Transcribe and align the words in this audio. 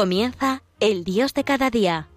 Comienza 0.00 0.62
el 0.80 1.04
Dios 1.04 1.34
de 1.34 1.44
cada 1.44 1.68
día. 1.68 2.08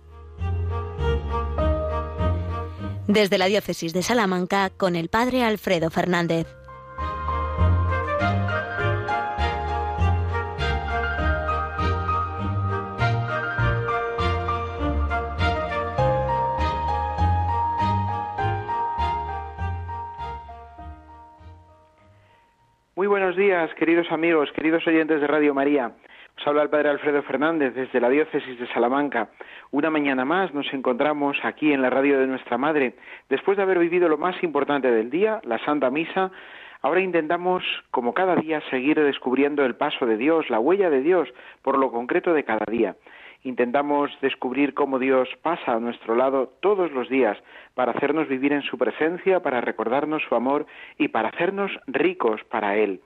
Desde 3.09 3.37
la 3.37 3.47
Diócesis 3.47 3.91
de 3.91 4.03
Salamanca 4.03 4.69
con 4.69 4.95
el 4.95 5.09
Padre 5.09 5.43
Alfredo 5.43 5.89
Fernández. 5.89 6.47
Muy 22.95 23.07
buenos 23.07 23.35
días, 23.35 23.69
queridos 23.77 24.07
amigos, 24.09 24.47
queridos 24.55 24.87
oyentes 24.87 25.19
de 25.19 25.27
Radio 25.27 25.53
María. 25.53 25.93
Os 26.37 26.47
habla 26.47 26.63
el 26.63 26.69
Padre 26.69 26.89
Alfredo 26.89 27.21
Fernández 27.23 27.73
desde 27.75 28.01
la 28.01 28.09
Diócesis 28.09 28.59
de 28.59 28.67
Salamanca. 28.67 29.29
Una 29.71 29.89
mañana 29.89 30.25
más 30.25 30.53
nos 30.53 30.71
encontramos 30.73 31.37
aquí 31.43 31.71
en 31.71 31.81
la 31.81 31.89
radio 31.89 32.19
de 32.19 32.27
nuestra 32.27 32.57
Madre. 32.57 32.95
Después 33.29 33.55
de 33.55 33.63
haber 33.63 33.79
vivido 33.79 34.09
lo 34.09 34.17
más 34.17 34.41
importante 34.43 34.91
del 34.91 35.09
día, 35.09 35.39
la 35.43 35.59
Santa 35.59 35.89
Misa, 35.89 36.31
ahora 36.81 37.01
intentamos, 37.01 37.63
como 37.91 38.13
cada 38.13 38.35
día, 38.35 38.61
seguir 38.71 38.99
descubriendo 38.99 39.63
el 39.63 39.75
paso 39.75 40.05
de 40.05 40.17
Dios, 40.17 40.49
la 40.49 40.59
huella 40.59 40.89
de 40.89 41.01
Dios, 41.01 41.29
por 41.61 41.77
lo 41.77 41.91
concreto 41.91 42.33
de 42.33 42.43
cada 42.43 42.65
día. 42.69 42.95
Intentamos 43.43 44.09
descubrir 44.21 44.73
cómo 44.73 44.99
Dios 44.99 45.29
pasa 45.41 45.73
a 45.73 45.79
nuestro 45.79 46.15
lado 46.15 46.51
todos 46.61 46.91
los 46.91 47.09
días 47.09 47.37
para 47.75 47.91
hacernos 47.91 48.27
vivir 48.27 48.53
en 48.53 48.63
su 48.63 48.77
presencia, 48.77 49.41
para 49.41 49.61
recordarnos 49.61 50.23
su 50.23 50.35
amor 50.35 50.65
y 50.97 51.09
para 51.09 51.29
hacernos 51.29 51.71
ricos 51.87 52.41
para 52.45 52.75
Él. 52.77 53.01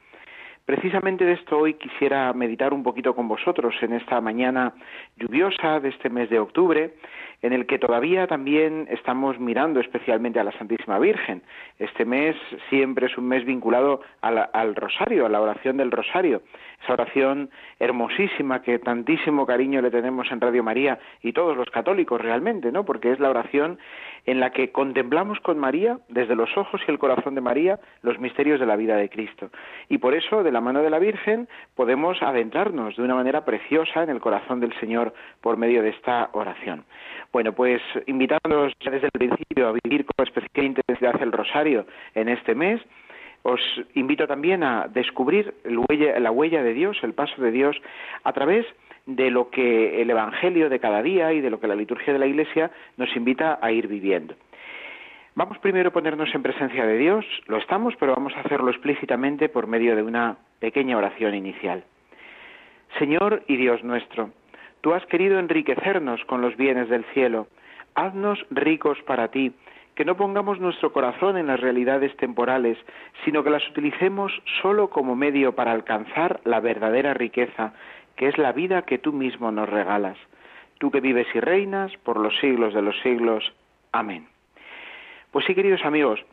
Precisamente 0.68 1.24
de 1.24 1.32
esto 1.32 1.60
hoy 1.60 1.76
quisiera 1.76 2.34
meditar 2.34 2.74
un 2.74 2.84
poquito 2.84 3.16
con 3.16 3.30
vosotros 3.30 3.74
en 3.82 3.94
esta 3.94 4.20
mañana 4.20 4.74
lluviosa 5.16 5.80
de 5.80 5.88
este 5.88 6.10
mes 6.10 6.30
de 6.30 6.40
octubre, 6.40 6.94
en 7.42 7.54
el 7.54 7.66
que 7.68 7.78
todavía 7.78 8.28
también 8.28 8.88
estamos 8.90 9.40
mirando 9.40 9.80
especialmente 9.80 10.40
a 10.40 10.44
la 10.44 10.52
Santísima 10.54 10.98
Virgen. 11.00 11.44
Este 11.78 12.06
mes 12.06 12.36
siempre 12.70 13.08
es 13.08 13.18
un 13.18 13.28
mes 13.28 13.46
vinculado 13.46 14.02
al, 14.22 14.76
rosario, 14.76 15.26
a 15.26 15.30
la 15.30 15.42
oración 15.42 15.78
del 15.78 15.92
rosario, 15.92 16.42
esa 16.84 16.94
oración 16.94 17.50
hermosísima 17.80 18.62
que 18.62 18.80
tantísimo 18.80 19.46
cariño 19.46 19.82
le 19.82 19.92
tenemos 19.92 20.32
en 20.32 20.42
Radio 20.42 20.64
María 20.64 21.00
y 21.22 21.34
todos 21.34 21.56
los 21.56 21.70
católicos 21.70 22.20
realmente, 22.20 22.72
¿no? 22.72 22.86
Porque 22.86 23.12
es 23.12 23.20
la 23.20 23.30
oración 23.30 23.78
en 24.26 24.40
la 24.40 24.52
que 24.52 24.72
contemplamos 24.72 25.40
con 25.40 25.58
María, 25.58 26.00
desde 26.10 26.36
los 26.36 26.56
ojos 26.58 26.82
y 26.88 26.92
el 26.92 27.00
corazón 27.00 27.36
de 27.36 27.42
María, 27.42 27.80
los 28.02 28.20
misterios 28.20 28.60
de 28.60 28.66
la 28.66 28.76
vida 28.76 28.98
de 28.98 29.10
Cristo. 29.10 29.50
Y 29.90 30.00
por 30.00 30.14
eso, 30.14 30.44
de 30.44 30.52
la 30.52 30.60
mano 30.60 30.82
de 30.82 30.90
la 30.90 31.00
Virgen, 31.00 31.48
podemos 31.76 32.22
adentrarnos 32.22 32.98
de 32.98 33.04
una 33.04 33.16
manera 33.16 33.46
preciosa 33.46 34.04
en 34.04 34.10
el 34.10 34.20
corazón 34.20 34.60
del 34.60 34.78
Señor 34.80 35.14
por 35.42 35.58
medio 35.58 35.82
de 35.82 35.90
esta 35.90 36.30
oración. 36.34 36.84
Bueno, 37.34 37.54
pues 37.54 37.82
invitándonos 38.06 38.74
desde 38.84 39.08
el 39.08 39.12
principio 39.12 39.68
a 39.68 39.78
vivir 39.84 40.06
con 40.06 40.26
especial 40.26 40.66
intensidad 40.66 41.22
el 41.22 41.32
rosario 41.32 41.86
en 42.16 42.30
este 42.30 42.56
mes, 42.56 42.82
os 43.44 43.62
invito 43.94 44.28
también 44.28 44.64
a 44.64 44.88
descubrir 44.88 45.54
la 45.64 46.32
huella 46.32 46.64
de 46.64 46.74
Dios, 46.74 46.98
el 47.04 47.14
paso 47.14 47.42
de 47.42 47.52
Dios, 47.52 47.78
a 48.24 48.34
través 48.34 48.66
de 49.06 49.32
lo 49.32 49.50
que 49.50 50.02
el 50.02 50.10
Evangelio 50.10 50.70
de 50.70 50.80
cada 50.80 51.02
día 51.02 51.32
y 51.32 51.40
de 51.40 51.50
lo 51.50 51.60
que 51.60 51.68
la 51.68 51.76
liturgia 51.76 52.12
de 52.12 52.20
la 52.20 52.28
Iglesia 52.28 52.72
nos 52.98 53.16
invita 53.16 53.58
a 53.62 53.72
ir 53.72 53.88
viviendo. 53.88 54.36
Vamos 55.36 55.60
primero 55.60 55.90
a 55.90 55.94
ponernos 55.94 56.34
en 56.34 56.42
presencia 56.42 56.86
de 56.86 56.98
Dios, 56.98 57.24
lo 57.46 57.58
estamos, 57.58 57.96
pero 58.00 58.16
vamos 58.16 58.36
a 58.36 58.42
hacerlo 58.42 58.72
explícitamente 58.72 59.50
por 59.50 59.68
medio 59.68 59.96
de 59.96 60.02
una 60.02 60.38
pequeña 60.60 60.98
oración 60.98 61.36
inicial. 61.36 61.84
Señor 62.98 63.44
y 63.48 63.56
Dios 63.56 63.84
nuestro, 63.84 64.32
tú 64.88 64.94
has 64.94 65.06
querido 65.08 65.38
enriquecernos 65.38 66.24
con 66.24 66.40
los 66.40 66.56
bienes 66.56 66.88
del 66.88 67.04
cielo, 67.14 67.48
haznos 67.94 68.40
ricos 68.50 68.98
para 69.02 69.28
ti, 69.28 69.52
que 69.96 70.06
no 70.06 70.16
pongamos 70.16 70.62
nuestro 70.62 70.94
corazón 70.94 71.36
en 71.36 71.46
las 71.46 71.60
realidades 71.60 72.16
temporales, 72.16 72.78
sino 73.26 73.44
que 73.44 73.50
las 73.50 73.68
utilicemos 73.68 74.32
solo 74.62 74.90
como 74.90 75.14
medio 75.14 75.56
para 75.56 75.74
alcanzar 75.74 76.40
la 76.46 76.62
verdadera 76.62 77.14
riqueza, 77.14 77.74
que 78.16 78.30
es 78.30 78.38
la 78.38 78.54
vida 78.54 78.84
que 78.84 78.98
tú 78.98 79.12
mismo 79.12 79.52
nos 79.52 79.68
regalas. 79.68 80.18
Tú 80.78 80.90
que 80.90 81.02
vives 81.02 81.28
y 81.36 81.42
reinas 81.42 81.92
por 82.06 82.16
los 82.16 82.40
siglos 82.40 82.74
de 82.74 82.82
los 82.82 82.98
siglos. 83.02 83.44
Amén. 83.92 84.30
Pues 85.32 85.46
sí, 85.48 85.54
queridos 85.54 85.84
amigos, 85.84 86.24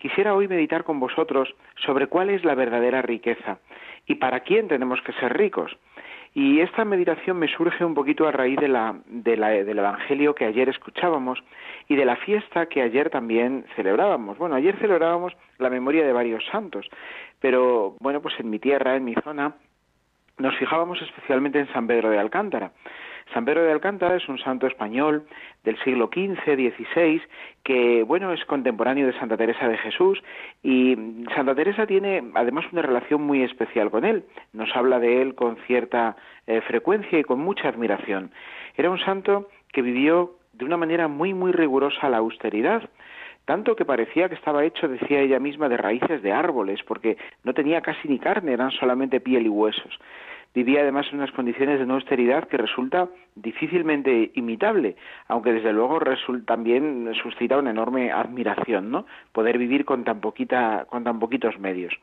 quisiera 0.00 0.34
hoy 0.34 0.48
meditar 0.48 0.84
con 0.84 1.00
vosotros 1.00 1.54
sobre 1.76 2.08
cuál 2.08 2.28
es 2.28 2.44
la 2.44 2.54
verdadera 2.54 3.00
riqueza 3.00 3.56
y 4.06 4.16
para 4.16 4.40
quién 4.40 4.68
tenemos 4.68 5.00
que 5.00 5.14
ser 5.14 5.34
ricos. 5.34 5.74
Y 6.34 6.60
esta 6.60 6.84
meditación 6.84 7.38
me 7.38 7.48
surge 7.48 7.84
un 7.84 7.94
poquito 7.94 8.26
a 8.26 8.32
raíz 8.32 8.58
de 8.58 8.68
la, 8.68 8.96
del 9.06 9.78
Evangelio 9.78 10.34
que 10.34 10.46
ayer 10.46 10.68
escuchábamos 10.70 11.42
y 11.88 11.96
de 11.96 12.06
la 12.06 12.16
fiesta 12.16 12.66
que 12.66 12.80
ayer 12.80 13.10
también 13.10 13.66
celebrábamos. 13.76 14.38
Bueno, 14.38 14.54
ayer 14.54 14.78
celebrábamos 14.78 15.34
la 15.58 15.68
memoria 15.68 16.06
de 16.06 16.12
varios 16.12 16.44
santos, 16.46 16.88
pero 17.38 17.96
bueno, 18.00 18.22
pues 18.22 18.34
en 18.40 18.48
mi 18.48 18.58
tierra, 18.58 18.96
en 18.96 19.04
mi 19.04 19.14
zona, 19.14 19.56
nos 20.38 20.56
fijábamos 20.56 21.02
especialmente 21.02 21.58
en 21.58 21.70
San 21.72 21.86
Pedro 21.86 22.08
de 22.08 22.18
Alcántara. 22.18 22.72
San 23.32 23.44
Pedro 23.44 23.62
de 23.62 23.72
Alcántara 23.72 24.16
es 24.16 24.28
un 24.28 24.38
santo 24.38 24.66
español 24.66 25.26
del 25.64 25.78
siglo 25.84 26.10
XV, 26.12 26.42
XVI, 26.44 27.22
que, 27.62 28.02
bueno, 28.02 28.32
es 28.32 28.44
contemporáneo 28.44 29.06
de 29.06 29.18
Santa 29.18 29.36
Teresa 29.36 29.68
de 29.68 29.78
Jesús 29.78 30.22
y 30.62 30.96
Santa 31.34 31.54
Teresa 31.54 31.86
tiene 31.86 32.22
además 32.34 32.66
una 32.72 32.82
relación 32.82 33.22
muy 33.22 33.42
especial 33.42 33.90
con 33.90 34.04
él. 34.04 34.24
Nos 34.52 34.74
habla 34.76 34.98
de 34.98 35.22
él 35.22 35.34
con 35.34 35.56
cierta 35.66 36.16
eh, 36.46 36.60
frecuencia 36.62 37.18
y 37.18 37.24
con 37.24 37.40
mucha 37.40 37.68
admiración. 37.68 38.30
Era 38.76 38.90
un 38.90 38.98
santo 38.98 39.48
que 39.72 39.82
vivió 39.82 40.36
de 40.52 40.64
una 40.64 40.76
manera 40.76 41.08
muy, 41.08 41.34
muy 41.34 41.52
rigurosa 41.52 42.08
la 42.08 42.18
austeridad 42.18 42.88
tanto 43.44 43.74
que 43.74 43.84
parecía 43.84 44.28
que 44.28 44.36
estaba 44.36 44.64
hecho, 44.64 44.88
decía 44.88 45.20
ella 45.20 45.40
misma, 45.40 45.68
de 45.68 45.76
raíces 45.76 46.22
de 46.22 46.32
árboles, 46.32 46.80
porque 46.86 47.16
no 47.42 47.54
tenía 47.54 47.80
casi 47.80 48.08
ni 48.08 48.18
carne, 48.18 48.52
eran 48.52 48.70
solamente 48.70 49.20
piel 49.20 49.46
y 49.46 49.48
huesos. 49.48 49.98
Vivía 50.54 50.80
además 50.82 51.06
en 51.10 51.18
unas 51.18 51.32
condiciones 51.32 51.78
de 51.78 51.86
no 51.86 51.94
austeridad 51.94 52.46
que 52.48 52.58
resulta 52.58 53.08
difícilmente 53.34 54.32
imitable, 54.34 54.96
aunque 55.28 55.52
desde 55.52 55.72
luego 55.72 55.98
también 56.44 57.10
suscita 57.22 57.58
una 57.58 57.70
enorme 57.70 58.12
admiración, 58.12 58.90
¿no? 58.90 59.06
Poder 59.32 59.56
vivir 59.56 59.84
con 59.84 60.04
tan 60.04 60.20
poquita, 60.20 60.86
con 60.90 61.04
tan 61.04 61.18
poquitos 61.18 61.58
medios. 61.58 61.94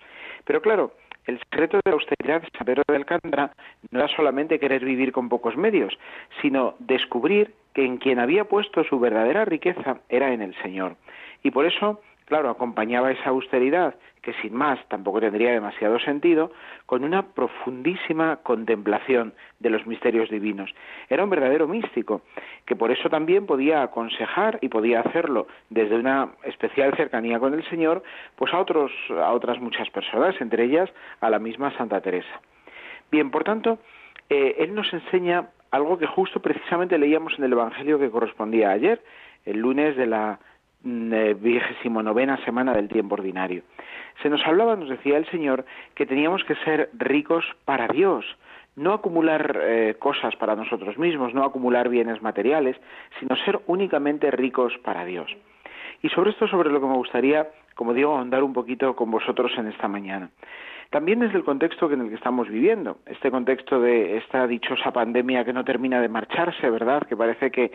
Pero 0.46 0.62
claro, 0.62 0.94
el 1.26 1.38
secreto 1.40 1.78
de 1.78 1.92
la 1.92 1.94
austeridad 1.94 2.42
de 2.42 2.50
San 2.58 2.66
Pedro 2.66 2.84
de 2.88 2.96
Alcántara 2.96 3.52
no 3.92 4.00
era 4.00 4.08
solamente 4.16 4.60
querer 4.60 4.84
vivir 4.84 5.12
con 5.12 5.30
pocos 5.30 5.56
medios, 5.56 5.98
sino 6.42 6.76
descubrir 6.80 7.54
que 7.74 7.86
en 7.86 7.98
quien 7.98 8.18
había 8.18 8.46
puesto 8.46 8.84
su 8.84 9.00
verdadera 9.00 9.46
riqueza 9.46 10.00
era 10.10 10.34
en 10.34 10.42
el 10.42 10.56
Señor. 10.64 10.96
Y 11.44 11.52
por 11.52 11.66
eso, 11.66 12.02
claro, 12.30 12.50
acompañaba 12.50 13.12
esa 13.12 13.32
austeridad, 13.32 13.96
que 14.22 14.34
sin 14.42 14.54
más 14.54 14.80
tampoco 14.88 15.20
tendría 15.20 15.52
demasiado 15.52 16.00
sentido, 16.00 16.52
con 16.86 17.04
una 17.04 17.24
profundísima 17.34 18.38
contemplación 18.38 19.34
de 19.60 19.70
los 19.70 19.86
misterios 19.86 20.30
divinos. 20.30 20.74
Era 21.10 21.24
un 21.24 21.30
verdadero 21.30 21.68
místico, 21.68 22.22
que 22.66 22.76
por 22.76 22.92
eso 22.92 23.10
también 23.10 23.46
podía 23.46 23.82
aconsejar 23.82 24.60
y 24.62 24.70
podía 24.70 25.02
hacerlo 25.02 25.48
desde 25.70 25.96
una 25.96 26.30
especial 26.44 26.96
cercanía 26.96 27.40
con 27.40 27.54
el 27.54 27.68
Señor, 27.70 28.04
pues 28.36 28.54
a 28.54 28.60
otros, 28.60 28.92
a 29.10 29.32
otras 29.32 29.60
muchas 29.60 29.90
personas, 29.90 30.40
entre 30.40 30.64
ellas 30.64 30.90
a 31.20 31.30
la 31.30 31.40
misma 31.40 31.76
Santa 31.78 32.00
Teresa. 32.00 32.42
Bien, 33.12 33.32
por 33.32 33.44
tanto, 33.44 33.80
eh, 34.30 34.56
él 34.60 34.76
nos 34.76 34.94
enseña 34.94 35.50
algo 35.72 35.98
que 35.98 36.08
justo 36.08 36.40
precisamente 36.42 36.98
leíamos 36.98 37.38
en 37.38 37.46
el 37.46 37.54
Evangelio 37.54 38.00
que 38.00 38.10
correspondía 38.10 38.72
ayer, 38.72 39.02
el 39.46 39.60
lunes 39.60 39.96
de 39.96 40.06
la 40.06 40.40
vigésimo 40.84 42.02
novena 42.02 42.38
semana 42.46 42.74
del 42.74 42.88
tiempo 42.88 43.16
ordinario. 43.16 43.64
Se 44.22 44.30
nos 44.30 44.46
hablaba, 44.46 44.76
nos 44.76 44.90
decía 44.90 45.18
el 45.18 45.26
Señor, 45.28 45.66
que 45.96 46.06
teníamos 46.06 46.44
que 46.44 46.56
ser 46.56 46.90
ricos 46.94 47.46
para 47.66 47.88
Dios, 47.88 48.26
no 48.76 48.94
acumular 48.94 49.60
eh, 49.62 49.96
cosas 50.00 50.36
para 50.38 50.56
nosotros 50.56 50.98
mismos, 50.98 51.34
no 51.34 51.44
acumular 51.44 51.90
bienes 51.90 52.22
materiales, 52.22 52.78
sino 53.20 53.36
ser 53.38 53.60
únicamente 53.68 54.32
ricos 54.32 54.74
para 54.84 55.06
Dios. 55.06 55.30
Y 56.02 56.10
sobre 56.10 56.32
esto, 56.32 56.48
sobre 56.48 56.70
lo 56.70 56.80
que 56.80 56.88
me 56.88 56.96
gustaría, 56.96 57.50
como 57.76 57.94
digo, 57.94 58.16
ahondar 58.16 58.44
un 58.44 58.54
poquito 58.54 58.96
con 58.96 59.12
vosotros 59.12 59.52
en 59.58 59.68
esta 59.68 59.88
mañana. 59.88 60.30
También 60.92 61.20
desde 61.20 61.38
el 61.38 61.44
contexto 61.44 61.92
en 61.92 62.02
el 62.02 62.10
que 62.10 62.16
estamos 62.16 62.50
viviendo, 62.50 62.98
este 63.06 63.30
contexto 63.30 63.80
de 63.80 64.18
esta 64.18 64.48
dichosa 64.48 64.92
pandemia 64.92 65.46
que 65.46 65.54
no 65.54 65.64
termina 65.64 66.02
de 66.02 66.10
marcharse, 66.10 66.70
¿verdad? 66.70 67.04
Que 67.04 67.16
parece 67.16 67.52
que 67.52 67.72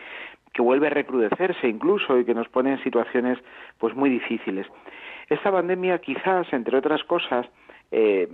que 0.54 0.62
vuelve 0.62 0.86
a 0.86 0.90
recrudecerse 0.90 1.68
incluso 1.68 2.18
y 2.18 2.24
que 2.24 2.32
nos 2.32 2.48
pone 2.48 2.72
en 2.72 2.82
situaciones 2.82 3.38
pues 3.78 3.94
muy 3.94 4.08
difíciles. 4.08 4.66
Esta 5.28 5.50
pandemia 5.50 5.98
quizás, 5.98 6.50
entre 6.52 6.78
otras 6.78 7.02
cosas, 7.04 7.46
eh, 7.90 8.28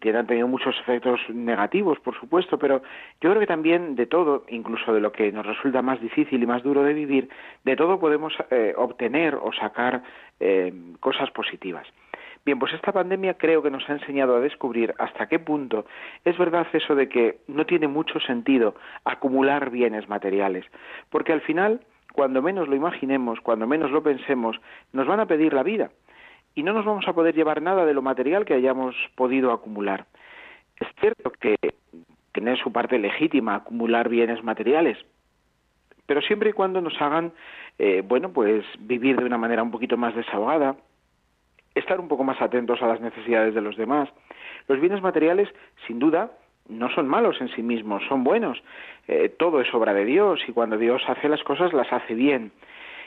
tiene, 0.00 0.24
tenido 0.24 0.48
muchos 0.48 0.74
efectos 0.80 1.20
negativos, 1.28 2.00
por 2.00 2.18
supuesto, 2.18 2.58
pero 2.58 2.82
yo 3.20 3.30
creo 3.30 3.40
que 3.40 3.46
también 3.46 3.96
de 3.96 4.06
todo, 4.06 4.44
incluso 4.48 4.92
de 4.92 5.00
lo 5.00 5.12
que 5.12 5.30
nos 5.30 5.46
resulta 5.46 5.82
más 5.82 6.00
difícil 6.00 6.42
y 6.42 6.46
más 6.46 6.62
duro 6.62 6.82
de 6.82 6.94
vivir, 6.94 7.28
de 7.64 7.76
todo 7.76 8.00
podemos 8.00 8.34
eh, 8.50 8.74
obtener 8.76 9.34
o 9.36 9.52
sacar 9.52 10.02
eh, 10.40 10.72
cosas 11.00 11.30
positivas. 11.30 11.86
Bien, 12.44 12.58
pues 12.58 12.72
esta 12.72 12.92
pandemia 12.92 13.34
creo 13.34 13.62
que 13.62 13.70
nos 13.70 13.88
ha 13.88 13.92
enseñado 13.92 14.36
a 14.36 14.40
descubrir 14.40 14.94
hasta 14.98 15.26
qué 15.26 15.38
punto 15.38 15.84
es 16.24 16.36
verdad 16.38 16.66
eso 16.72 16.94
de 16.94 17.08
que 17.08 17.38
no 17.46 17.66
tiene 17.66 17.88
mucho 17.88 18.20
sentido 18.20 18.74
acumular 19.04 19.70
bienes 19.70 20.08
materiales, 20.08 20.64
porque 21.10 21.32
al 21.32 21.40
final, 21.42 21.80
cuando 22.14 22.40
menos 22.40 22.68
lo 22.68 22.76
imaginemos, 22.76 23.40
cuando 23.40 23.66
menos 23.66 23.90
lo 23.90 24.02
pensemos, 24.02 24.58
nos 24.92 25.06
van 25.06 25.20
a 25.20 25.26
pedir 25.26 25.52
la 25.52 25.62
vida 25.62 25.90
y 26.54 26.62
no 26.62 26.72
nos 26.72 26.84
vamos 26.84 27.06
a 27.06 27.12
poder 27.12 27.34
llevar 27.34 27.62
nada 27.62 27.84
de 27.84 27.94
lo 27.94 28.02
material 28.02 28.44
que 28.44 28.54
hayamos 28.54 28.94
podido 29.14 29.52
acumular. 29.52 30.06
Es 30.80 30.88
cierto 31.00 31.30
que 31.30 31.56
tiene 32.32 32.56
su 32.56 32.72
parte 32.72 32.98
legítima 32.98 33.56
acumular 33.56 34.08
bienes 34.08 34.42
materiales, 34.42 34.98
pero 36.06 36.22
siempre 36.22 36.50
y 36.50 36.52
cuando 36.54 36.80
nos 36.80 37.00
hagan, 37.00 37.32
eh, 37.78 38.02
bueno, 38.06 38.32
pues 38.32 38.64
vivir 38.78 39.16
de 39.16 39.24
una 39.24 39.38
manera 39.38 39.62
un 39.62 39.70
poquito 39.70 39.96
más 39.96 40.14
desahogada, 40.14 40.76
estar 41.78 42.00
un 42.00 42.08
poco 42.08 42.24
más 42.24 42.40
atentos 42.40 42.82
a 42.82 42.86
las 42.86 43.00
necesidades 43.00 43.54
de 43.54 43.60
los 43.60 43.76
demás. 43.76 44.08
Los 44.68 44.80
bienes 44.80 45.02
materiales, 45.02 45.48
sin 45.86 45.98
duda, 45.98 46.30
no 46.68 46.90
son 46.90 47.08
malos 47.08 47.40
en 47.40 47.48
sí 47.48 47.62
mismos, 47.62 48.02
son 48.08 48.24
buenos. 48.24 48.62
Eh, 49.08 49.30
todo 49.30 49.60
es 49.60 49.72
obra 49.74 49.94
de 49.94 50.04
Dios 50.04 50.40
y 50.46 50.52
cuando 50.52 50.76
Dios 50.76 51.02
hace 51.08 51.28
las 51.28 51.42
cosas 51.42 51.72
las 51.72 51.92
hace 51.92 52.14
bien. 52.14 52.52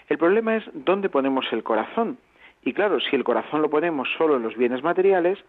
El 0.09 0.17
problema 0.17 0.57
es 0.57 0.63
dónde 0.73 1.09
ponemos 1.09 1.45
el 1.51 1.63
corazón. 1.63 2.17
Y 2.63 2.73
claro, 2.73 2.99
si 2.99 3.15
el 3.15 3.23
corazón 3.23 3.61
lo 3.61 3.69
ponemos 3.69 4.09
solo 4.17 4.35
en 4.35 4.43
los 4.43 4.55
bienes 4.57 4.83
materiales, 4.83 5.39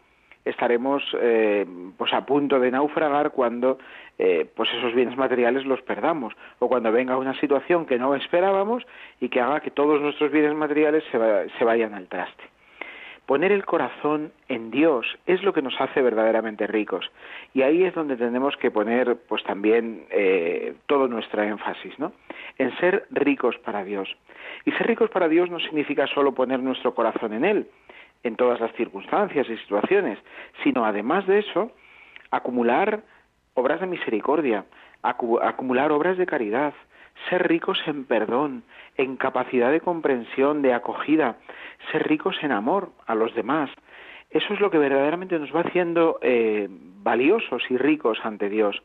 estaremos 0.44 1.02
eh, 1.20 1.66
pues 1.96 2.12
a 2.12 2.26
punto 2.26 2.58
de 2.58 2.70
naufragar 2.70 3.30
cuando 3.30 3.78
eh, 4.18 4.46
pues 4.54 4.68
esos 4.72 4.94
bienes 4.94 5.16
materiales 5.16 5.64
los 5.64 5.80
perdamos 5.82 6.34
o 6.58 6.68
cuando 6.68 6.90
venga 6.92 7.16
una 7.16 7.38
situación 7.38 7.86
que 7.86 7.98
no 7.98 8.14
esperábamos 8.14 8.84
y 9.20 9.28
que 9.28 9.40
haga 9.40 9.60
que 9.60 9.70
todos 9.70 10.00
nuestros 10.00 10.30
bienes 10.30 10.54
materiales 10.54 11.04
se 11.10 11.64
vayan 11.64 11.94
al 11.94 12.08
traste. 12.08 12.44
Poner 13.26 13.52
el 13.52 13.64
corazón 13.64 14.32
en 14.48 14.70
Dios 14.70 15.06
es 15.26 15.42
lo 15.42 15.52
que 15.52 15.62
nos 15.62 15.80
hace 15.80 16.02
verdaderamente 16.02 16.66
ricos. 16.66 17.10
Y 17.54 17.62
ahí 17.62 17.84
es 17.84 17.94
donde 17.94 18.16
tenemos 18.16 18.56
que 18.56 18.70
poner 18.70 19.16
pues 19.28 19.44
también 19.44 20.04
eh, 20.10 20.74
todo 20.86 21.06
nuestro 21.06 21.42
énfasis, 21.42 21.98
¿no? 21.98 22.12
En 22.58 22.76
ser 22.78 23.06
ricos 23.10 23.56
para 23.58 23.84
Dios. 23.84 24.08
Y 24.64 24.72
ser 24.72 24.86
ricos 24.88 25.08
para 25.10 25.28
Dios 25.28 25.50
no 25.50 25.60
significa 25.60 26.06
solo 26.08 26.32
poner 26.32 26.60
nuestro 26.60 26.94
corazón 26.94 27.32
en 27.32 27.44
Él, 27.44 27.68
en 28.24 28.36
todas 28.36 28.60
las 28.60 28.72
circunstancias 28.72 29.48
y 29.48 29.56
situaciones, 29.58 30.18
sino 30.62 30.84
además 30.84 31.26
de 31.26 31.38
eso, 31.38 31.70
acumular 32.30 33.02
obras 33.54 33.80
de 33.80 33.86
misericordia, 33.86 34.64
acumular 35.02 35.92
obras 35.92 36.16
de 36.16 36.26
caridad, 36.26 36.74
ser 37.28 37.46
ricos 37.48 37.78
en 37.86 38.04
perdón, 38.04 38.62
en 38.96 39.16
capacidad 39.16 39.70
de 39.70 39.80
comprensión, 39.80 40.62
de 40.62 40.74
acogida, 40.74 41.36
ser 41.90 42.06
ricos 42.06 42.36
en 42.42 42.52
amor 42.52 42.90
a 43.06 43.14
los 43.14 43.34
demás. 43.34 43.70
Eso 44.30 44.54
es 44.54 44.60
lo 44.60 44.70
que 44.70 44.78
verdaderamente 44.78 45.38
nos 45.38 45.54
va 45.54 45.60
haciendo 45.60 46.18
eh, 46.22 46.68
valiosos 46.70 47.62
y 47.70 47.76
ricos 47.76 48.18
ante 48.22 48.48
Dios. 48.48 48.82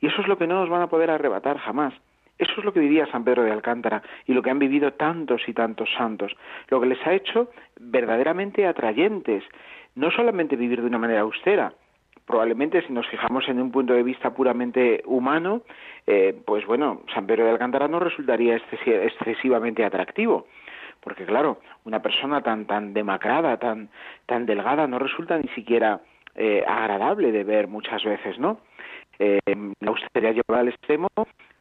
Y 0.00 0.06
eso 0.06 0.20
es 0.22 0.28
lo 0.28 0.38
que 0.38 0.46
no 0.46 0.60
nos 0.60 0.70
van 0.70 0.82
a 0.82 0.88
poder 0.88 1.10
arrebatar 1.10 1.58
jamás. 1.58 1.94
Eso 2.38 2.52
es 2.58 2.64
lo 2.64 2.72
que 2.72 2.80
vivía 2.80 3.06
San 3.06 3.24
Pedro 3.24 3.44
de 3.44 3.52
Alcántara 3.52 4.02
y 4.26 4.34
lo 4.34 4.42
que 4.42 4.50
han 4.50 4.58
vivido 4.58 4.92
tantos 4.92 5.48
y 5.48 5.54
tantos 5.54 5.88
santos. 5.96 6.36
Lo 6.68 6.80
que 6.80 6.86
les 6.86 7.06
ha 7.06 7.14
hecho 7.14 7.50
verdaderamente 7.80 8.66
atrayentes. 8.66 9.42
No 9.94 10.10
solamente 10.10 10.56
vivir 10.56 10.82
de 10.82 10.86
una 10.86 10.98
manera 10.98 11.22
austera, 11.22 11.72
probablemente 12.26 12.82
si 12.82 12.92
nos 12.92 13.06
fijamos 13.06 13.48
en 13.48 13.60
un 13.60 13.70
punto 13.70 13.94
de 13.94 14.02
vista 14.02 14.30
puramente 14.30 15.02
humano, 15.06 15.62
eh, 16.06 16.36
pues 16.44 16.66
bueno, 16.66 17.02
San 17.14 17.26
Pedro 17.26 17.44
de 17.44 17.52
Alcántara 17.52 17.88
no 17.88 18.00
resultaría 18.00 18.56
excesivamente 18.56 19.84
atractivo, 19.84 20.46
porque 21.00 21.24
claro, 21.24 21.58
una 21.84 22.02
persona 22.02 22.42
tan 22.42 22.66
tan 22.66 22.92
demacrada, 22.92 23.56
tan 23.58 23.88
tan 24.26 24.44
delgada, 24.44 24.86
no 24.86 24.98
resulta 24.98 25.38
ni 25.38 25.48
siquiera 25.48 26.00
eh, 26.34 26.64
agradable 26.66 27.32
de 27.32 27.44
ver 27.44 27.68
muchas 27.68 28.04
veces, 28.04 28.38
¿no? 28.38 28.58
Eh, 29.18 29.40
la 29.80 29.90
austeridad 29.90 30.34
llevada 30.34 30.60
al 30.60 30.68
extremo, 30.68 31.08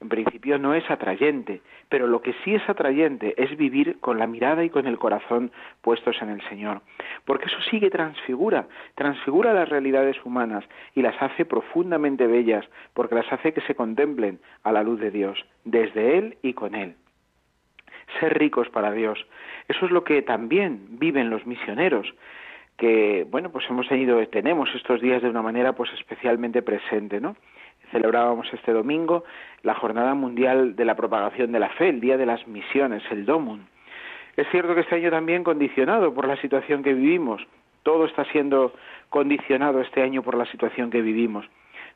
en 0.01 0.09
principio 0.09 0.57
no 0.57 0.73
es 0.73 0.89
atrayente, 0.91 1.61
pero 1.89 2.07
lo 2.07 2.21
que 2.21 2.33
sí 2.43 2.53
es 2.53 2.69
atrayente 2.69 3.33
es 3.41 3.55
vivir 3.57 3.99
con 4.01 4.19
la 4.19 4.27
mirada 4.27 4.63
y 4.63 4.69
con 4.69 4.87
el 4.87 4.97
corazón 4.97 5.51
puestos 5.81 6.21
en 6.21 6.29
el 6.29 6.41
Señor, 6.49 6.81
porque 7.25 7.45
eso 7.45 7.61
sigue 7.69 7.89
transfigura, 7.89 8.67
transfigura 8.95 9.53
las 9.53 9.69
realidades 9.69 10.17
humanas 10.25 10.65
y 10.93 11.01
las 11.01 11.19
hace 11.21 11.45
profundamente 11.45 12.27
bellas, 12.27 12.65
porque 12.93 13.15
las 13.15 13.31
hace 13.31 13.53
que 13.53 13.61
se 13.61 13.75
contemplen 13.75 14.39
a 14.63 14.71
la 14.71 14.83
luz 14.83 14.99
de 14.99 15.11
Dios, 15.11 15.45
desde 15.63 16.17
Él 16.17 16.37
y 16.41 16.53
con 16.53 16.75
Él. 16.75 16.95
Ser 18.19 18.37
ricos 18.37 18.69
para 18.69 18.91
Dios, 18.91 19.25
eso 19.67 19.85
es 19.85 19.91
lo 19.91 20.03
que 20.03 20.21
también 20.21 20.85
viven 20.99 21.29
los 21.29 21.45
misioneros, 21.47 22.13
que 22.77 23.25
bueno 23.30 23.51
pues 23.51 23.66
hemos 23.69 23.88
tenido 23.88 24.25
tenemos 24.27 24.69
estos 24.75 25.01
días 25.01 25.22
de 25.22 25.30
una 25.30 25.42
manera 25.42 25.74
pues 25.74 25.92
especialmente 25.94 26.62
presente 26.62 27.22
no 27.22 27.36
celebrábamos 27.92 28.51
este 28.54 28.74
domingo 28.74 29.24
la 29.63 29.75
jornada 29.75 30.13
mundial 30.13 30.75
de 30.75 30.86
la 30.86 30.95
propagación 30.95 31.51
de 31.51 31.60
la 31.60 31.69
fe 31.69 31.89
el 31.89 32.01
día 32.01 32.18
de 32.18 32.25
las 32.25 32.48
misiones 32.48 33.04
el 33.12 33.25
Domun 33.25 33.68
es 34.36 34.48
cierto 34.50 34.75
que 34.75 34.81
este 34.81 34.95
año 34.95 35.12
también 35.12 35.44
condicionado 35.44 36.13
por 36.13 36.27
la 36.27 36.36
situación 36.38 36.83
que 36.83 36.94
vivimos. 36.94 37.42
Todo 37.83 38.06
está 38.06 38.25
siendo 38.25 38.74
condicionado 39.10 39.80
este 39.80 40.01
año 40.01 40.24
por 40.24 40.36
la 40.36 40.45
situación 40.48 40.89
que 40.89 41.01
vivimos. 41.01 41.45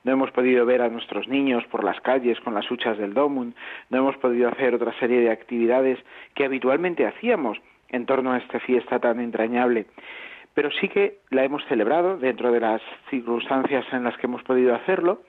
No 0.05 0.13
hemos 0.13 0.31
podido 0.31 0.65
ver 0.65 0.81
a 0.81 0.87
nuestros 0.87 1.27
niños 1.27 1.65
por 1.65 1.83
las 1.83 1.99
calles 1.99 2.39
con 2.39 2.53
las 2.53 2.69
huchas 2.71 2.97
del 2.97 3.13
Domun, 3.13 3.53
no 3.89 3.97
hemos 3.97 4.15
podido 4.17 4.47
hacer 4.47 4.73
otra 4.73 4.97
serie 4.99 5.19
de 5.19 5.31
actividades 5.31 5.99
que 6.33 6.45
habitualmente 6.45 7.05
hacíamos 7.05 7.57
en 7.89 8.05
torno 8.05 8.31
a 8.31 8.37
esta 8.37 8.61
fiesta 8.61 8.99
tan 8.99 9.19
entrañable 9.19 9.87
pero 10.59 10.71
sí 10.71 10.89
que 10.89 11.19
la 11.29 11.45
hemos 11.45 11.63
celebrado 11.67 12.17
dentro 12.17 12.51
de 12.51 12.59
las 12.59 12.81
circunstancias 13.09 13.85
en 13.93 14.03
las 14.03 14.17
que 14.17 14.27
hemos 14.27 14.43
podido 14.43 14.75
hacerlo 14.75 15.21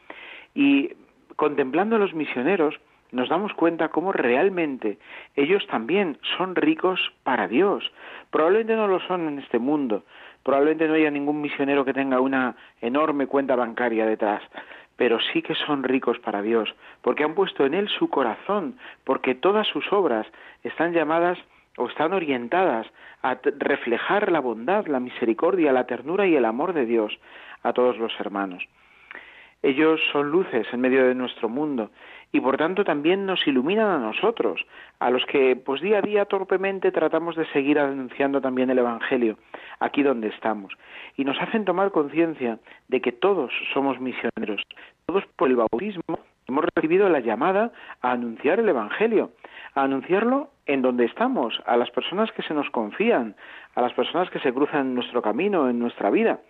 y 0.56 0.90
contemplando 1.36 1.94
a 1.94 1.98
los 2.00 2.14
misioneros 2.14 2.74
nos 3.12 3.28
damos 3.28 3.54
cuenta 3.54 3.90
cómo 3.90 4.10
realmente 4.10 4.98
ellos 5.36 5.64
también 5.68 6.18
son 6.36 6.56
ricos 6.56 7.12
para 7.22 7.46
Dios. 7.46 7.92
Probablemente 8.32 8.74
no 8.74 8.88
lo 8.88 8.98
son 9.06 9.28
en 9.28 9.38
este 9.38 9.60
mundo, 9.60 10.02
probablemente 10.42 10.88
no 10.88 10.94
haya 10.94 11.12
ningún 11.12 11.40
misionero 11.40 11.84
que 11.84 11.94
tenga 11.94 12.18
una 12.18 12.56
enorme 12.80 13.28
cuenta 13.28 13.54
bancaria 13.54 14.06
detrás, 14.06 14.42
pero 14.96 15.20
sí 15.32 15.42
que 15.42 15.54
son 15.54 15.84
ricos 15.84 16.18
para 16.18 16.42
Dios, 16.42 16.74
porque 17.02 17.22
han 17.22 17.36
puesto 17.36 17.64
en 17.64 17.74
Él 17.74 17.88
su 17.88 18.10
corazón, 18.10 18.80
porque 19.04 19.36
todas 19.36 19.68
sus 19.68 19.92
obras 19.92 20.26
están 20.64 20.92
llamadas 20.92 21.38
o 21.80 21.88
están 21.88 22.12
orientadas 22.12 22.86
a 23.22 23.38
reflejar 23.58 24.30
la 24.30 24.40
bondad, 24.40 24.86
la 24.86 25.00
misericordia, 25.00 25.72
la 25.72 25.86
ternura 25.86 26.26
y 26.26 26.36
el 26.36 26.44
amor 26.44 26.74
de 26.74 26.84
Dios 26.84 27.18
a 27.62 27.72
todos 27.72 27.96
los 27.96 28.12
hermanos. 28.20 28.62
Ellos 29.62 30.00
son 30.12 30.30
luces 30.30 30.66
en 30.72 30.80
medio 30.80 31.06
de 31.06 31.14
nuestro 31.14 31.48
mundo 31.48 31.90
y 32.32 32.40
por 32.40 32.56
tanto 32.58 32.84
también 32.84 33.26
nos 33.26 33.46
iluminan 33.46 33.88
a 33.90 33.98
nosotros, 33.98 34.64
a 34.98 35.10
los 35.10 35.24
que 35.26 35.56
pues 35.56 35.80
día 35.80 35.98
a 35.98 36.02
día 36.02 36.24
torpemente 36.26 36.92
tratamos 36.92 37.34
de 37.34 37.46
seguir 37.46 37.78
anunciando 37.78 38.40
también 38.40 38.70
el 38.70 38.78
Evangelio 38.78 39.38
aquí 39.78 40.02
donde 40.02 40.28
estamos 40.28 40.72
y 41.16 41.24
nos 41.24 41.40
hacen 41.40 41.64
tomar 41.64 41.90
conciencia 41.92 42.58
de 42.88 43.00
que 43.00 43.12
todos 43.12 43.52
somos 43.72 44.00
misioneros, 44.00 44.62
todos 45.06 45.24
por 45.36 45.48
el 45.48 45.56
bautismo 45.56 46.20
hemos 46.50 46.64
recibido 46.74 47.08
la 47.08 47.20
llamada 47.20 47.72
a 48.02 48.12
anunciar 48.12 48.60
el 48.60 48.68
Evangelio, 48.68 49.30
a 49.74 49.82
anunciarlo 49.82 50.50
en 50.66 50.82
donde 50.82 51.04
estamos, 51.04 51.60
a 51.64 51.76
las 51.76 51.90
personas 51.90 52.30
que 52.32 52.42
se 52.42 52.54
nos 52.54 52.68
confían, 52.70 53.36
a 53.74 53.80
las 53.80 53.92
personas 53.94 54.30
que 54.30 54.40
se 54.40 54.52
cruzan 54.52 54.88
en 54.88 54.94
nuestro 54.94 55.22
camino, 55.22 55.68
en 55.68 55.78
nuestra 55.78 56.10
vida. 56.10 56.40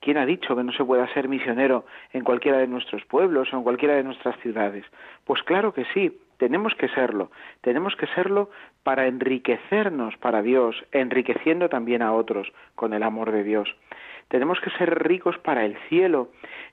¿Quién 0.00 0.16
ha 0.16 0.24
dicho 0.24 0.56
que 0.56 0.64
no 0.64 0.72
se 0.72 0.84
pueda 0.84 1.06
ser 1.12 1.28
misionero 1.28 1.84
en 2.12 2.24
cualquiera 2.24 2.58
de 2.58 2.66
nuestros 2.66 3.04
pueblos 3.04 3.52
o 3.52 3.56
en 3.58 3.62
cualquiera 3.62 3.94
de 3.94 4.04
nuestras 4.04 4.38
ciudades? 4.40 4.86
Pues 5.24 5.42
claro 5.42 5.74
que 5.74 5.84
sí, 5.92 6.18
tenemos 6.38 6.74
que 6.74 6.88
serlo. 6.88 7.30
Tenemos 7.60 7.94
que 7.96 8.06
serlo 8.08 8.50
para 8.82 9.06
enriquecernos 9.06 10.16
para 10.16 10.40
Dios, 10.40 10.74
enriqueciendo 10.90 11.68
también 11.68 12.00
a 12.00 12.14
otros 12.14 12.50
con 12.76 12.94
el 12.94 13.02
amor 13.02 13.30
de 13.30 13.44
Dios. 13.44 13.68
Tenemos 14.30 14.60
que 14.60 14.70
ser 14.70 15.02
ricos 15.02 15.36
para 15.38 15.64
el 15.64 15.76
cielo, 15.88 16.28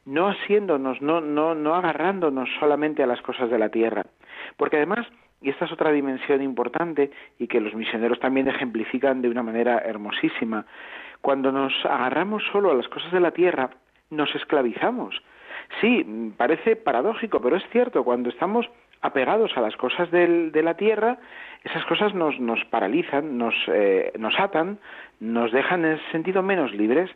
no 0.05 0.29
haciéndonos, 0.29 1.01
no, 1.01 1.21
no, 1.21 1.55
no 1.55 1.73
agarrándonos 1.73 2.47
solamente 2.59 3.01
a 3.01 3.07
las 3.07 3.19
cosas 3.23 3.49
de 3.49 3.57
la 3.57 3.69
tierra. 3.69 4.05
Porque 4.57 4.77
además, 4.77 5.07
y 5.41 5.49
esta 5.49 5.65
es 5.65 5.71
otra 5.71 5.91
dimensión 5.91 6.43
importante 6.43 7.09
y 7.39 7.47
que 7.47 7.59
los 7.59 7.73
misioneros 7.73 8.19
también 8.19 8.47
ejemplifican 8.47 9.23
de 9.23 9.29
una 9.29 9.41
manera 9.41 9.79
hermosísima, 9.79 10.67
cuando 11.21 11.51
nos 11.51 11.73
agarramos 11.83 12.43
solo 12.51 12.69
a 12.69 12.75
las 12.75 12.87
cosas 12.89 13.11
de 13.11 13.19
la 13.19 13.31
tierra, 13.31 13.71
nos 14.11 14.33
esclavizamos. 14.35 15.19
Sí, 15.81 16.33
parece 16.37 16.75
paradójico, 16.75 17.41
pero 17.41 17.55
es 17.55 17.63
cierto, 17.71 18.03
cuando 18.03 18.29
estamos 18.29 18.69
apegados 19.01 19.57
a 19.57 19.61
las 19.61 19.75
cosas 19.77 20.11
de 20.11 20.61
la 20.63 20.75
tierra, 20.75 21.17
esas 21.63 21.83
cosas 21.85 22.13
nos, 22.13 22.39
nos 22.39 22.63
paralizan, 22.65 23.37
nos, 23.37 23.55
eh, 23.67 24.13
nos 24.17 24.39
atan, 24.39 24.79
nos 25.19 25.51
dejan 25.51 25.85
en 25.85 25.93
ese 25.93 26.11
sentido 26.11 26.41
menos 26.41 26.71
libres. 26.73 27.09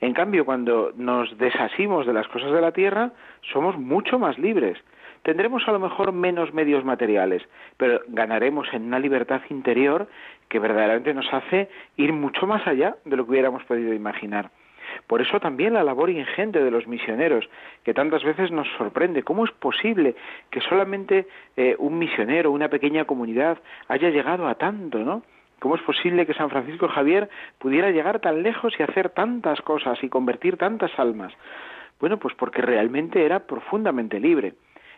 En 0.00 0.14
cambio, 0.14 0.44
cuando 0.44 0.92
nos 0.96 1.36
deshasimos 1.36 2.06
de 2.06 2.14
las 2.14 2.26
cosas 2.28 2.52
de 2.52 2.60
la 2.60 2.72
tierra, 2.72 3.12
somos 3.52 3.78
mucho 3.78 4.18
más 4.18 4.38
libres. 4.38 4.78
Tendremos 5.22 5.68
a 5.68 5.72
lo 5.72 5.78
mejor 5.78 6.12
menos 6.12 6.54
medios 6.54 6.84
materiales, 6.84 7.42
pero 7.76 8.00
ganaremos 8.08 8.66
en 8.72 8.84
una 8.84 8.98
libertad 8.98 9.42
interior 9.50 10.08
que 10.48 10.58
verdaderamente 10.58 11.12
nos 11.12 11.30
hace 11.32 11.68
ir 11.96 12.14
mucho 12.14 12.46
más 12.46 12.66
allá 12.66 12.96
de 13.04 13.16
lo 13.16 13.24
que 13.24 13.32
hubiéramos 13.32 13.62
podido 13.64 13.92
imaginar. 13.92 14.50
Por 15.06 15.20
eso 15.20 15.38
también 15.38 15.74
la 15.74 15.84
labor 15.84 16.10
ingente 16.10 16.62
de 16.64 16.70
los 16.70 16.86
misioneros, 16.86 17.48
que 17.84 17.94
tantas 17.94 18.24
veces 18.24 18.50
nos 18.50 18.66
sorprende. 18.78 19.22
¿Cómo 19.22 19.44
es 19.44 19.52
posible 19.52 20.16
que 20.50 20.60
solamente 20.62 21.26
eh, 21.56 21.76
un 21.78 21.98
misionero, 21.98 22.50
una 22.50 22.68
pequeña 22.68 23.04
comunidad, 23.04 23.58
haya 23.88 24.08
llegado 24.10 24.48
a 24.48 24.54
tanto, 24.56 24.98
no? 24.98 25.22
¿Cómo 25.60 25.76
es 25.76 25.82
posible 25.82 26.26
que 26.26 26.34
San 26.34 26.48
Francisco 26.48 26.88
Javier 26.88 27.28
pudiera 27.58 27.90
llegar 27.90 28.18
tan 28.18 28.42
lejos 28.42 28.74
y 28.78 28.82
hacer 28.82 29.10
tantas 29.10 29.60
cosas 29.60 30.02
y 30.02 30.08
convertir 30.08 30.56
tantas 30.56 30.90
almas? 30.98 31.32
Bueno, 32.00 32.18
pues 32.18 32.34
porque 32.34 32.62
realmente 32.62 33.24
era 33.24 33.40
profundamente 33.40 34.18
libre. 34.18 34.54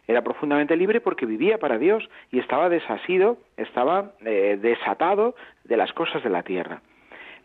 Era 0.07 0.23
profundamente 0.23 0.76
libre 0.76 1.00
porque 1.00 1.26
vivía 1.26 1.59
para 1.59 1.78
Dios 1.78 2.09
y 2.31 2.38
estaba 2.38 2.69
desasido, 2.69 3.38
estaba 3.57 4.12
eh, 4.25 4.57
desatado 4.61 5.35
de 5.64 5.76
las 5.76 5.92
cosas 5.92 6.23
de 6.23 6.31
la 6.31 6.45
tierra. 6.45 6.81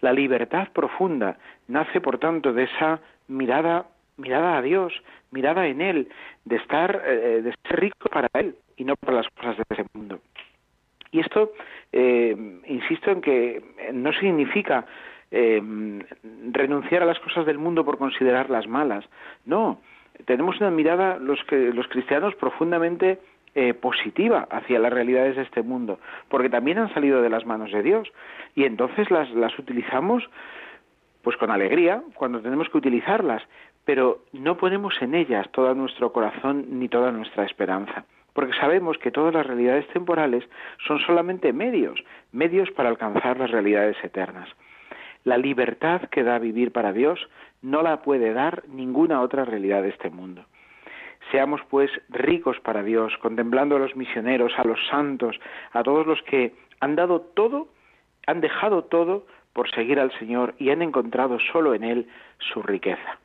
La 0.01 0.13
libertad 0.13 0.67
profunda 0.71 1.37
nace, 1.67 1.99
por 1.99 2.19
tanto, 2.19 2.53
de 2.53 2.63
esa 2.63 2.99
mirada, 3.27 3.87
mirada 4.17 4.57
a 4.57 4.61
Dios, 4.61 4.93
mirada 5.31 5.65
en 5.65 5.81
Él, 5.81 6.09
de 6.45 6.55
estar, 6.57 7.01
eh, 7.03 7.41
de 7.41 7.53
ser 7.67 7.79
rico 7.79 8.09
para 8.09 8.27
Él 8.33 8.55
y 8.75 8.83
no 8.83 8.95
para 8.95 9.17
las 9.17 9.27
cosas 9.29 9.57
de 9.57 9.63
ese 9.71 9.85
mundo. 9.93 10.19
Y 11.11 11.19
esto, 11.19 11.51
eh, 11.91 12.35
insisto 12.67 13.11
en 13.11 13.21
que 13.21 13.63
no 13.93 14.11
significa 14.13 14.85
eh, 15.31 15.61
renunciar 16.51 17.03
a 17.03 17.05
las 17.05 17.19
cosas 17.19 17.45
del 17.45 17.57
mundo 17.57 17.83
por 17.83 17.97
considerarlas 17.97 18.67
malas. 18.67 19.05
No, 19.45 19.79
tenemos 20.25 20.59
una 20.59 20.71
mirada 20.71 21.17
los 21.17 21.43
que 21.45 21.73
los 21.73 21.87
cristianos 21.87 22.35
profundamente 22.35 23.19
eh, 23.55 23.73
positiva 23.73 24.47
hacia 24.51 24.79
las 24.79 24.93
realidades 24.93 25.35
de 25.35 25.41
este 25.41 25.63
mundo, 25.63 25.99
porque 26.29 26.49
también 26.49 26.77
han 26.77 26.93
salido 26.93 27.21
de 27.21 27.29
las 27.29 27.45
manos 27.45 27.71
de 27.71 27.81
Dios 27.81 28.11
y 28.55 28.65
entonces 28.65 29.09
las, 29.09 29.29
las 29.31 29.57
utilizamos 29.57 30.29
pues 31.23 31.35
con 31.37 31.51
alegría 31.51 32.03
cuando 32.13 32.39
tenemos 32.39 32.69
que 32.69 32.77
utilizarlas, 32.77 33.43
pero 33.83 34.19
no 34.31 34.57
ponemos 34.57 34.93
en 35.01 35.15
ellas 35.15 35.49
todo 35.51 35.73
nuestro 35.73 36.13
corazón 36.13 36.79
ni 36.79 36.87
toda 36.87 37.11
nuestra 37.11 37.45
esperanza, 37.45 38.05
porque 38.37 38.53
sabemos 38.59 38.99
que 38.99 39.09
todas 39.09 39.33
las 39.33 39.47
realidades 39.47 39.87
temporales 39.87 40.47
son 40.85 40.99
solamente 40.99 41.53
medios, 41.53 41.99
medios 42.31 42.69
para 42.69 42.87
alcanzar 42.87 43.39
las 43.39 43.49
realidades 43.49 43.97
eternas. 44.03 44.47
La 45.23 45.39
libertad 45.39 46.01
que 46.11 46.21
da 46.21 46.37
vivir 46.37 46.71
para 46.71 46.93
Dios 46.93 47.19
no 47.63 47.81
la 47.81 48.03
puede 48.03 48.33
dar 48.33 48.61
ninguna 48.67 49.21
otra 49.21 49.43
realidad 49.43 49.81
de 49.81 49.89
este 49.89 50.11
mundo. 50.11 50.45
Seamos 51.31 51.61
pues 51.67 51.89
ricos 52.09 52.59
para 52.59 52.83
Dios, 52.83 53.11
contemplando 53.23 53.77
a 53.77 53.79
los 53.79 53.95
misioneros, 53.95 54.53
a 54.59 54.65
los 54.65 54.85
santos, 54.85 55.39
a 55.73 55.81
todos 55.81 56.05
los 56.05 56.21
que 56.21 56.53
han 56.79 56.95
dado 56.95 57.21
todo, 57.21 57.69
han 58.27 58.39
dejado 58.39 58.83
todo 58.83 59.25
por 59.51 59.67
seguir 59.71 59.99
al 59.99 60.11
Señor 60.19 60.53
y 60.59 60.69
han 60.69 60.83
encontrado 60.83 61.39
solo 61.51 61.73
en 61.73 61.83
Él 61.83 62.07
su 62.37 62.61
riqueza. 62.61 63.17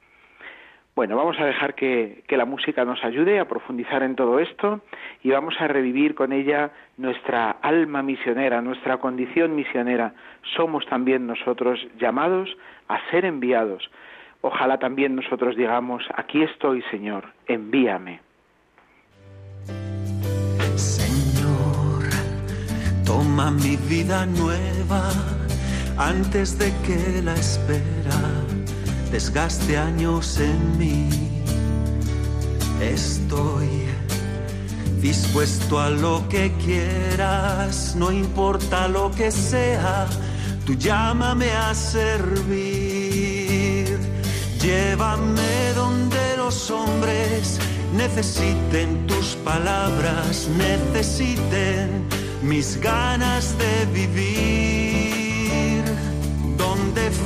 Bueno, 0.94 1.16
vamos 1.16 1.38
a 1.40 1.46
dejar 1.46 1.74
que, 1.74 2.22
que, 2.28 2.36
la 2.36 2.44
música 2.44 2.84
nos 2.84 3.02
ayude 3.02 3.40
a 3.40 3.48
profundizar 3.48 4.02
en 4.02 4.14
todo 4.14 4.38
esto 4.38 4.82
y 5.22 5.30
vamos 5.30 5.54
a 5.58 5.66
revivir 5.66 6.14
con 6.14 6.32
ella 6.32 6.70
nuestra 6.98 7.50
alma 7.62 8.02
misionera, 8.02 8.60
nuestra 8.60 8.98
condición 8.98 9.56
misionera. 9.56 10.12
Somos 10.54 10.84
también 10.86 11.26
nosotros 11.26 11.80
llamados 11.98 12.54
a 12.88 13.00
ser 13.10 13.24
enviados 13.24 13.90
Ojalá 14.42 14.78
también 14.78 15.14
nosotros 15.14 15.56
digamos, 15.56 16.02
aquí 16.16 16.42
estoy, 16.42 16.82
Señor, 16.90 17.32
envíame. 17.46 18.20
Señor, 20.74 22.02
toma 23.06 23.52
mi 23.52 23.76
vida 23.88 24.26
nueva 24.26 25.10
antes 25.96 26.58
de 26.58 26.72
que 26.84 27.22
la 27.22 27.34
espera 27.34 28.31
desgaste 29.12 29.76
años 29.76 30.38
en 30.40 30.78
mí. 30.78 31.10
Estoy 32.80 33.68
dispuesto 35.02 35.78
a 35.78 35.90
lo 35.90 36.26
que 36.30 36.50
quieras, 36.64 37.94
no 37.94 38.10
importa 38.10 38.88
lo 38.88 39.10
que 39.10 39.30
sea, 39.30 40.08
tú 40.64 40.74
llámame 40.74 41.52
a 41.52 41.74
servir. 41.74 42.62
Llévame 44.60 45.72
donde 45.74 46.36
los 46.38 46.70
hombres 46.70 47.58
necesiten 47.94 49.06
tus 49.06 49.36
palabras, 49.44 50.48
necesiten 50.56 52.06
mis 52.42 52.80
ganas 52.80 53.54
de 53.58 53.86
vivir. 53.92 54.81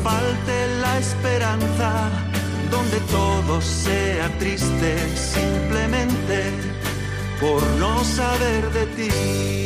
Falte 0.03 0.79
la 0.81 0.99
esperanza, 0.99 2.11
donde 2.71 2.99
todo 3.11 3.61
sea 3.61 4.29
triste, 4.39 4.97
simplemente 5.17 6.51
por 7.41 7.63
no 7.79 8.05
saber 8.05 8.71
de 8.73 8.87
ti. 8.97 9.57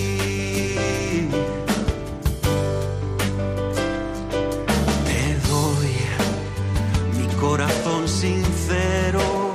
corazón 7.41 8.07
sincero 8.07 9.55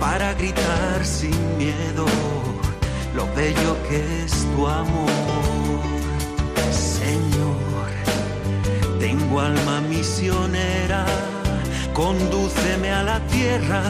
para 0.00 0.34
gritar 0.34 1.04
sin 1.04 1.36
miedo 1.56 2.06
lo 3.14 3.26
bello 3.36 3.76
que 3.88 4.24
es 4.24 4.32
tu 4.56 4.66
amor. 4.66 5.57
Tengo 9.28 9.40
alma 9.40 9.80
misionera, 9.82 11.04
condúceme 11.92 12.90
a 12.90 13.02
la 13.02 13.20
tierra 13.26 13.82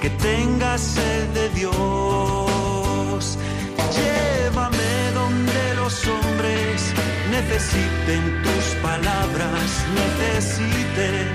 que 0.00 0.10
tenga 0.10 0.76
sed 0.76 1.26
de 1.28 1.48
Dios. 1.50 3.38
Llévame 3.96 4.92
donde 5.14 5.74
los 5.76 6.06
hombres 6.06 6.82
necesiten 7.30 8.42
tus 8.42 8.64
palabras, 8.82 9.68
necesiten 10.02 11.26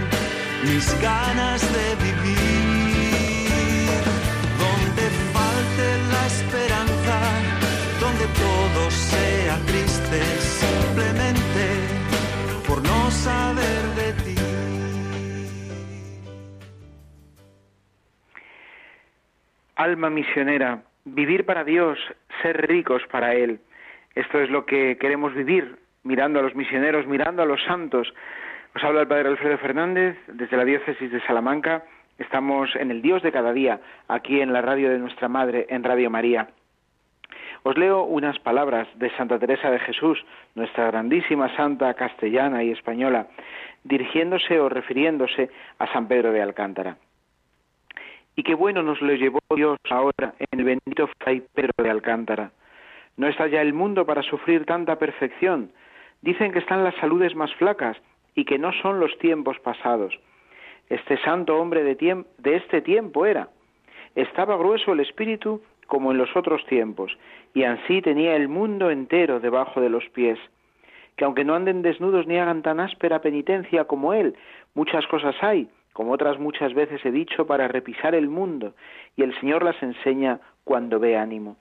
mis 0.66 0.86
ganas 1.02 1.62
de 1.62 1.88
vivir, 2.06 3.90
donde 4.64 5.04
falte 5.34 5.88
la 6.14 6.24
esperanza, 6.34 7.18
donde 8.00 8.26
todo 8.44 8.92
sea 8.92 9.58
triste 9.66 10.22
simplemente 10.62 11.53
Alma 19.76 20.10
misionera, 20.10 20.84
vivir 21.06 21.46
para 21.46 21.64
Dios, 21.64 21.98
ser 22.42 22.68
ricos 22.68 23.02
para 23.12 23.34
Él. 23.36 23.60
Esto 24.16 24.40
es 24.40 24.50
lo 24.50 24.66
que 24.66 24.98
queremos 24.98 25.34
vivir, 25.34 25.80
mirando 26.04 26.40
a 26.40 26.44
los 26.44 26.56
misioneros, 26.56 27.08
mirando 27.08 27.42
a 27.42 27.46
los 27.46 27.64
santos, 27.64 28.14
os 28.76 28.84
habla 28.84 29.02
el 29.02 29.08
Padre 29.08 29.30
Alfredo 29.30 29.58
Fernández 29.60 30.18
desde 30.28 30.58
la 30.58 30.66
Diócesis 30.66 31.12
de 31.12 31.22
Salamanca. 31.28 31.84
Estamos 32.18 32.76
en 32.76 32.90
el 32.90 33.04
Dios 33.04 33.22
de 33.22 33.32
cada 33.32 33.54
día, 33.54 33.80
aquí 34.08 34.42
en 34.42 34.52
la 34.52 34.62
radio 34.62 34.90
de 34.90 34.98
nuestra 34.98 35.28
Madre, 35.28 35.68
en 35.70 35.84
Radio 35.84 36.10
María. 36.10 36.48
Os 37.64 37.78
leo 37.78 38.04
unas 38.04 38.38
palabras 38.40 38.88
de 38.96 39.10
Santa 39.12 39.40
Teresa 39.40 39.72
de 39.72 39.80
Jesús, 39.80 40.24
nuestra 40.56 40.88
grandísima 40.88 41.56
santa 41.56 41.94
castellana 41.94 42.64
y 42.64 42.72
española, 42.72 43.28
dirigiéndose 43.84 44.60
o 44.60 44.70
refiriéndose 44.70 45.50
a 45.80 45.88
San 45.94 46.08
Pedro 46.08 46.32
de 46.32 46.42
Alcántara. 46.42 46.98
Y 48.36 48.44
qué 48.44 48.56
bueno 48.56 48.84
nos 48.84 49.02
lo 49.02 49.14
llevó 49.14 49.40
Dios 49.56 49.78
ahora 49.90 50.34
en 50.40 50.60
el 50.60 50.66
bendito 50.66 51.08
Fray 51.20 51.44
Pedro 51.54 51.74
de 51.78 51.90
Alcántara. 51.90 52.52
No 53.16 53.28
está 53.28 53.48
ya 53.48 53.62
el 53.62 53.74
mundo 53.74 54.06
para 54.06 54.24
sufrir 54.24 54.66
tanta 54.66 54.98
perfección. 54.98 55.72
Dicen 56.22 56.52
que 56.52 56.60
están 56.60 56.84
las 56.84 56.96
saludes 56.96 57.36
más 57.36 57.54
flacas, 57.56 57.98
y 58.36 58.46
que 58.46 58.58
no 58.58 58.72
son 58.82 59.00
los 59.00 59.18
tiempos 59.20 59.60
pasados. 59.60 60.18
Este 60.90 61.18
santo 61.18 61.58
hombre 61.58 61.84
de, 61.84 62.26
de 62.38 62.56
este 62.56 62.82
tiempo 62.82 63.26
era. 63.26 63.50
Estaba 64.16 64.58
grueso 64.58 64.94
el 64.94 65.00
espíritu 65.00 65.62
como 65.94 66.12
en 66.12 66.18
los 66.18 66.36
otros 66.36 66.66
tiempos, 66.66 67.16
y 67.54 67.66
ansí 67.66 68.02
tenía 68.02 68.36
el 68.36 68.48
mundo 68.48 68.90
entero 68.90 69.40
debajo 69.40 69.80
de 69.80 69.90
los 69.90 70.04
pies. 70.10 70.40
Que 71.16 71.24
aunque 71.24 71.44
no 71.44 71.54
anden 71.54 71.84
desnudos 71.84 72.26
ni 72.26 72.40
hagan 72.40 72.64
tan 72.64 72.80
áspera 72.80 73.22
penitencia 73.22 73.84
como 73.84 74.16
él, 74.16 74.36
muchas 74.74 75.06
cosas 75.06 75.36
hay, 75.42 75.70
como 75.94 76.14
otras 76.14 76.40
muchas 76.40 76.74
veces 76.74 77.06
he 77.06 77.12
dicho, 77.12 77.46
para 77.46 77.68
repisar 77.68 78.16
el 78.16 78.28
mundo, 78.28 78.74
y 79.16 79.22
el 79.22 79.40
Señor 79.40 79.62
las 79.62 79.84
enseña 79.84 80.40
cuando 80.64 81.00
ve 81.00 81.16
ánimo 81.16 81.58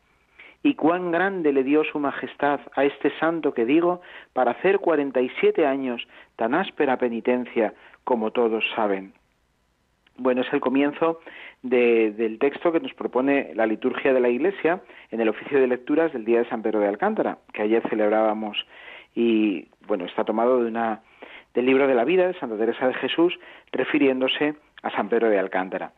y 0.62 0.77
cuán 0.77 1.11
grande 1.11 1.53
le 1.53 1.62
dio 1.62 1.85
su 1.85 1.99
majestad 1.99 2.61
a 2.75 2.85
este 2.85 3.11
santo 3.19 3.53
que 3.53 3.67
digo 3.67 4.01
para 4.33 4.53
hacer 4.53 4.79
cuarenta 4.79 5.21
y 5.21 5.29
siete 5.41 5.67
años 5.67 6.01
tan 6.37 6.55
áspera 6.55 6.97
penitencia 6.97 7.75
como 8.05 8.31
todos 8.31 8.65
saben. 8.77 9.12
Bueno, 10.23 10.43
es 10.43 10.52
el 10.52 10.61
comienzo 10.61 11.19
del 11.62 12.38
texto 12.38 12.71
que 12.71 12.79
nos 12.79 12.95
propone 12.95 13.50
la 13.57 13.67
liturgia 13.67 14.12
de 14.12 14.21
la 14.21 14.29
Iglesia 14.29 14.81
en 15.11 15.21
el 15.21 15.29
oficio 15.29 15.59
de 15.59 15.67
lecturas 15.67 16.12
del 16.12 16.25
día 16.25 16.38
de 16.38 16.49
San 16.49 16.62
Pedro 16.62 16.79
de 16.79 16.87
Alcántara, 16.87 17.38
que 17.52 17.62
ayer 17.62 17.83
celebrábamos 17.91 18.57
y 19.17 19.67
bueno, 19.88 20.05
está 20.05 20.23
tomado 20.23 20.62
de 20.62 20.69
una 20.69 21.00
del 21.55 21.67
libro 21.67 21.88
de 21.88 21.97
la 21.97 22.05
vida 22.05 22.29
de 22.29 22.38
Santa 22.38 22.57
Teresa 22.57 22.87
de 22.87 22.95
Jesús, 22.95 23.37
refiriéndose 23.73 24.55
a 24.85 24.91
San 24.91 25.09
Pedro 25.09 25.29
de 25.29 25.41
Alcántara. 25.41 25.91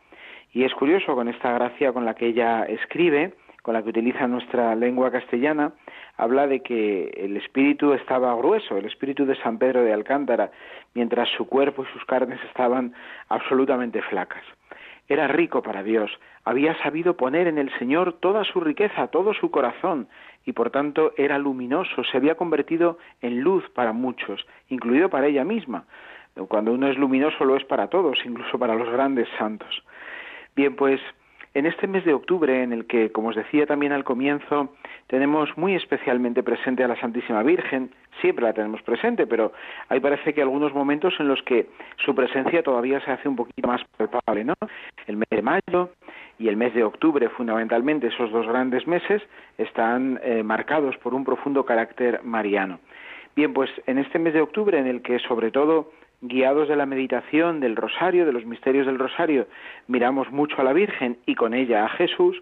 Y 0.53 0.63
es 0.63 0.73
curioso 0.73 1.13
con 1.13 1.27
esta 1.27 1.53
gracia 1.53 1.93
con 1.93 2.03
la 2.03 2.15
que 2.15 2.25
ella 2.25 2.63
escribe, 2.63 3.35
con 3.65 3.73
la 3.73 3.81
que 3.81 3.89
utiliza 3.89 4.27
nuestra 4.27 4.75
lengua 4.75 5.09
castellana, 5.09 5.71
habla 6.17 6.45
de 6.45 6.59
que 6.59 7.09
el 7.17 7.35
espíritu 7.35 7.93
estaba 7.93 8.35
grueso, 8.35 8.77
el 8.77 8.85
espíritu 8.85 9.25
de 9.25 9.35
San 9.37 9.57
Pedro 9.57 9.81
de 9.81 9.91
Alcántara, 9.91 10.51
mientras 10.93 11.27
su 11.29 11.47
cuerpo 11.47 11.81
y 11.81 11.91
sus 11.91 12.05
carnes 12.05 12.39
estaban 12.43 12.93
absolutamente 13.27 14.03
flacas. 14.03 14.43
Era 15.09 15.27
rico 15.27 15.63
para 15.63 15.81
Dios, 15.81 16.11
había 16.43 16.77
sabido 16.83 17.17
poner 17.17 17.47
en 17.47 17.57
el 17.57 17.75
Señor 17.79 18.13
toda 18.19 18.43
su 18.43 18.59
riqueza, 18.59 19.07
todo 19.07 19.33
su 19.33 19.49
corazón, 19.49 20.09
y 20.45 20.51
por 20.51 20.69
tanto 20.69 21.13
era 21.17 21.39
luminoso, 21.39 22.03
se 22.03 22.17
había 22.17 22.35
convertido 22.35 22.99
en 23.21 23.41
luz 23.41 23.67
para 23.71 23.93
muchos, 23.93 24.45
incluido 24.69 25.09
para 25.09 25.25
ella 25.25 25.43
misma. 25.43 25.85
Cuando 26.49 26.71
uno 26.71 26.87
es 26.87 26.99
luminoso 26.99 27.43
lo 27.43 27.55
es 27.55 27.65
para 27.65 27.87
todos, 27.87 28.19
incluso 28.25 28.59
para 28.59 28.75
los 28.75 28.91
grandes 28.91 29.27
santos. 29.39 29.83
Bien, 30.55 30.75
pues 30.75 31.01
en 31.55 31.65
este 31.65 31.87
mes 31.87 32.03
de 32.03 32.13
octubre, 32.13 32.63
en 32.63 32.73
el 32.73 32.85
que, 32.85 33.13
como 33.13 33.29
os 33.29 33.35
decía 33.35 33.65
también 33.65 33.93
al 33.93 34.03
comienzo, 34.03 34.75
tenemos 35.07 35.57
muy 35.57 35.73
especialmente 35.73 36.43
presente 36.43 36.83
a 36.83 36.87
la 36.89 36.99
Santísima 36.99 37.43
Virgen, 37.43 37.91
siempre 38.19 38.43
la 38.43 38.51
tenemos 38.51 38.81
presente, 38.81 39.25
pero 39.25 39.53
hay 39.87 40.01
parece 40.01 40.33
que 40.33 40.41
algunos 40.41 40.73
momentos 40.73 41.13
en 41.17 41.29
los 41.29 41.41
que 41.43 41.69
su 41.95 42.13
presencia 42.13 42.61
todavía 42.61 42.99
se 43.05 43.11
hace 43.11 43.29
un 43.29 43.37
poquito 43.37 43.69
más 43.69 43.81
palpable, 43.97 44.43
¿no? 44.43 44.53
El 45.07 45.15
mes 45.15 45.29
de 45.29 45.41
mayo 45.41 45.91
y 46.37 46.49
el 46.49 46.57
mes 46.57 46.73
de 46.73 46.83
octubre, 46.83 47.29
fundamentalmente, 47.29 48.07
esos 48.07 48.29
dos 48.31 48.45
grandes 48.45 48.85
meses, 48.85 49.21
están 49.57 50.19
eh, 50.23 50.43
marcados 50.43 50.97
por 50.97 51.13
un 51.13 51.23
profundo 51.23 51.63
carácter 51.63 52.19
mariano. 52.23 52.79
Bien, 53.33 53.53
pues 53.53 53.69
en 53.87 53.97
este 53.97 54.19
mes 54.19 54.33
de 54.33 54.41
octubre, 54.41 54.77
en 54.77 54.87
el 54.87 55.01
que 55.01 55.19
sobre 55.19 55.51
todo 55.51 55.91
guiados 56.27 56.67
de 56.67 56.75
la 56.75 56.85
meditación 56.85 57.59
del 57.59 57.75
rosario, 57.75 58.25
de 58.25 58.33
los 58.33 58.45
misterios 58.45 58.85
del 58.85 58.99
rosario, 58.99 59.47
miramos 59.87 60.31
mucho 60.31 60.59
a 60.59 60.63
la 60.63 60.73
Virgen 60.73 61.17
y 61.25 61.35
con 61.35 61.53
ella 61.53 61.85
a 61.85 61.89
Jesús, 61.89 62.41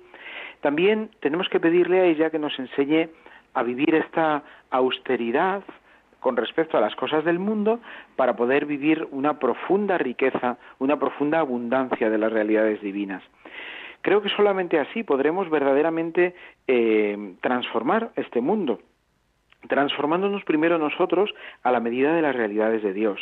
también 0.62 1.10
tenemos 1.20 1.50
que 1.50 1.60
pedirle 1.60 2.00
a 2.00 2.06
ella 2.06 2.30
que 2.30 2.40
nos 2.40 2.58
enseñe 2.58 3.10
a 3.54 3.64
vivir 3.64 3.94
esta 3.96 4.44
austeridad 4.72 5.64
con 6.20 6.38
respecto 6.38 6.78
a 6.78 6.82
las 6.82 6.96
cosas 6.96 7.26
del 7.26 7.38
mundo 7.38 7.82
para 8.16 8.36
poder 8.36 8.66
vivir 8.66 9.08
una 9.12 9.40
profunda 9.40 9.98
riqueza, 9.98 10.58
una 10.80 10.98
profunda 10.98 11.40
abundancia 11.40 12.10
de 12.10 12.18
las 12.18 12.32
realidades 12.32 12.82
divinas. 12.82 13.22
Creo 14.02 14.22
que 14.22 14.30
solamente 14.30 14.80
así 14.80 15.04
podremos 15.04 15.50
verdaderamente 15.50 16.34
eh, 16.68 17.36
transformar 17.42 18.12
este 18.16 18.42
mundo, 18.42 18.80
transformándonos 19.68 20.44
primero 20.46 20.78
nosotros 20.78 21.34
a 21.62 21.72
la 21.72 21.82
medida 21.82 22.14
de 22.14 22.22
las 22.22 22.36
realidades 22.36 22.84
de 22.84 22.94
Dios. 22.94 23.20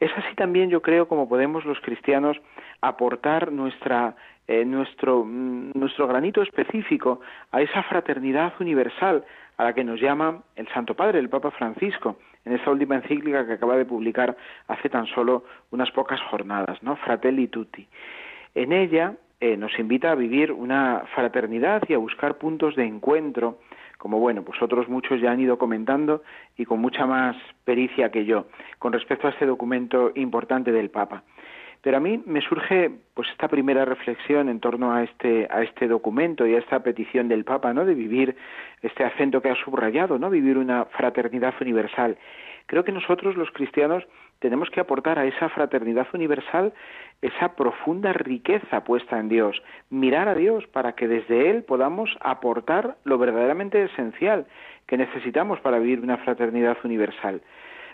Es 0.00 0.10
así 0.16 0.34
también, 0.36 0.70
yo 0.70 0.80
creo, 0.80 1.08
como 1.08 1.28
podemos 1.28 1.64
los 1.64 1.80
cristianos 1.80 2.36
aportar 2.80 3.50
nuestra, 3.50 4.14
eh, 4.46 4.64
nuestro, 4.64 5.24
mm, 5.24 5.72
nuestro 5.74 6.06
granito 6.06 6.42
específico 6.42 7.20
a 7.50 7.60
esa 7.60 7.82
fraternidad 7.84 8.52
universal 8.60 9.24
a 9.56 9.64
la 9.64 9.72
que 9.72 9.82
nos 9.82 10.00
llama 10.00 10.42
el 10.54 10.68
Santo 10.68 10.94
Padre, 10.94 11.18
el 11.18 11.28
Papa 11.28 11.50
Francisco, 11.50 12.16
en 12.44 12.52
esta 12.52 12.70
última 12.70 12.94
encíclica 12.94 13.44
que 13.44 13.54
acaba 13.54 13.76
de 13.76 13.84
publicar 13.84 14.36
hace 14.68 14.88
tan 14.88 15.06
solo 15.06 15.44
unas 15.72 15.90
pocas 15.90 16.20
jornadas, 16.30 16.80
¿no? 16.82 16.94
Fratelli 16.96 17.48
Tutti. 17.48 17.86
En 18.54 18.72
ella 18.72 19.14
eh, 19.40 19.56
nos 19.56 19.76
invita 19.78 20.12
a 20.12 20.14
vivir 20.14 20.52
una 20.52 21.02
fraternidad 21.14 21.82
y 21.88 21.94
a 21.94 21.98
buscar 21.98 22.38
puntos 22.38 22.76
de 22.76 22.84
encuentro 22.84 23.58
como 23.98 24.20
bueno, 24.20 24.42
pues 24.42 24.62
otros 24.62 24.88
muchos 24.88 25.20
ya 25.20 25.32
han 25.32 25.40
ido 25.40 25.58
comentando 25.58 26.22
y 26.56 26.64
con 26.64 26.80
mucha 26.80 27.04
más 27.04 27.36
pericia 27.64 28.10
que 28.10 28.24
yo 28.24 28.46
con 28.78 28.92
respecto 28.92 29.26
a 29.26 29.30
este 29.30 29.44
documento 29.44 30.12
importante 30.14 30.72
del 30.72 30.88
Papa. 30.88 31.24
Pero 31.82 31.96
a 31.96 32.00
mí 32.00 32.22
me 32.26 32.40
surge 32.40 32.90
pues 33.14 33.28
esta 33.30 33.48
primera 33.48 33.84
reflexión 33.84 34.48
en 34.48 34.60
torno 34.60 34.92
a 34.92 35.04
este 35.04 35.46
a 35.50 35.62
este 35.62 35.86
documento 35.86 36.46
y 36.46 36.54
a 36.54 36.58
esta 36.58 36.82
petición 36.82 37.28
del 37.28 37.44
Papa, 37.44 37.72
¿no? 37.72 37.84
de 37.84 37.94
vivir 37.94 38.36
este 38.82 39.04
acento 39.04 39.40
que 39.42 39.50
ha 39.50 39.64
subrayado, 39.64 40.18
¿no? 40.18 40.30
vivir 40.30 40.58
una 40.58 40.86
fraternidad 40.86 41.54
universal. 41.60 42.16
Creo 42.66 42.84
que 42.84 42.92
nosotros 42.92 43.36
los 43.36 43.50
cristianos 43.50 44.04
tenemos 44.38 44.70
que 44.70 44.80
aportar 44.80 45.18
a 45.18 45.26
esa 45.26 45.48
fraternidad 45.48 46.06
universal 46.14 46.72
esa 47.20 47.54
profunda 47.56 48.12
riqueza 48.12 48.84
puesta 48.84 49.18
en 49.18 49.28
Dios, 49.28 49.60
mirar 49.90 50.28
a 50.28 50.34
Dios 50.34 50.66
para 50.68 50.92
que 50.92 51.08
desde 51.08 51.50
Él 51.50 51.64
podamos 51.64 52.16
aportar 52.20 52.96
lo 53.04 53.18
verdaderamente 53.18 53.82
esencial 53.82 54.46
que 54.86 54.96
necesitamos 54.96 55.60
para 55.60 55.78
vivir 55.78 56.00
una 56.00 56.18
fraternidad 56.18 56.78
universal. 56.84 57.42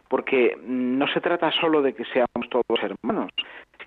Porque 0.08 0.58
no 0.62 1.08
se 1.08 1.20
trata 1.20 1.50
solo 1.52 1.80
de 1.80 1.94
que 1.94 2.04
seamos 2.04 2.48
todos 2.50 2.82
hermanos, 2.82 3.32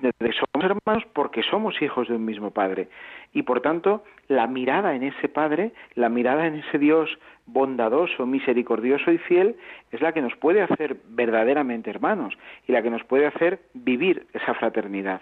somos 0.01 0.63
hermanos 0.63 1.03
porque 1.13 1.43
somos 1.43 1.81
hijos 1.81 2.07
de 2.07 2.15
un 2.15 2.25
mismo 2.25 2.51
Padre. 2.51 2.87
Y 3.33 3.43
por 3.43 3.61
tanto, 3.61 4.03
la 4.27 4.47
mirada 4.47 4.95
en 4.95 5.03
ese 5.03 5.29
Padre, 5.29 5.71
la 5.95 6.09
mirada 6.09 6.47
en 6.47 6.55
ese 6.55 6.77
Dios 6.77 7.09
bondadoso, 7.45 8.25
misericordioso 8.25 9.11
y 9.11 9.17
fiel, 9.17 9.55
es 9.91 10.01
la 10.01 10.11
que 10.11 10.21
nos 10.21 10.35
puede 10.35 10.61
hacer 10.61 10.97
verdaderamente 11.09 11.89
hermanos 11.89 12.37
y 12.67 12.71
la 12.71 12.81
que 12.81 12.89
nos 12.89 13.03
puede 13.03 13.25
hacer 13.25 13.59
vivir 13.73 14.27
esa 14.33 14.53
fraternidad. 14.53 15.21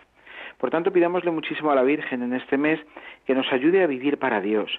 Por 0.58 0.70
tanto, 0.70 0.92
pidámosle 0.92 1.32
muchísimo 1.32 1.72
a 1.72 1.76
la 1.76 1.84
Virgen 1.84 2.24
en 2.24 2.34
este 2.34 2.58
mes 2.58 2.80
que 3.26 3.36
nos 3.36 3.52
ayude 3.52 3.84
a 3.84 3.88
vivir 3.88 4.18
para 4.18 4.40
Dios, 4.40 4.72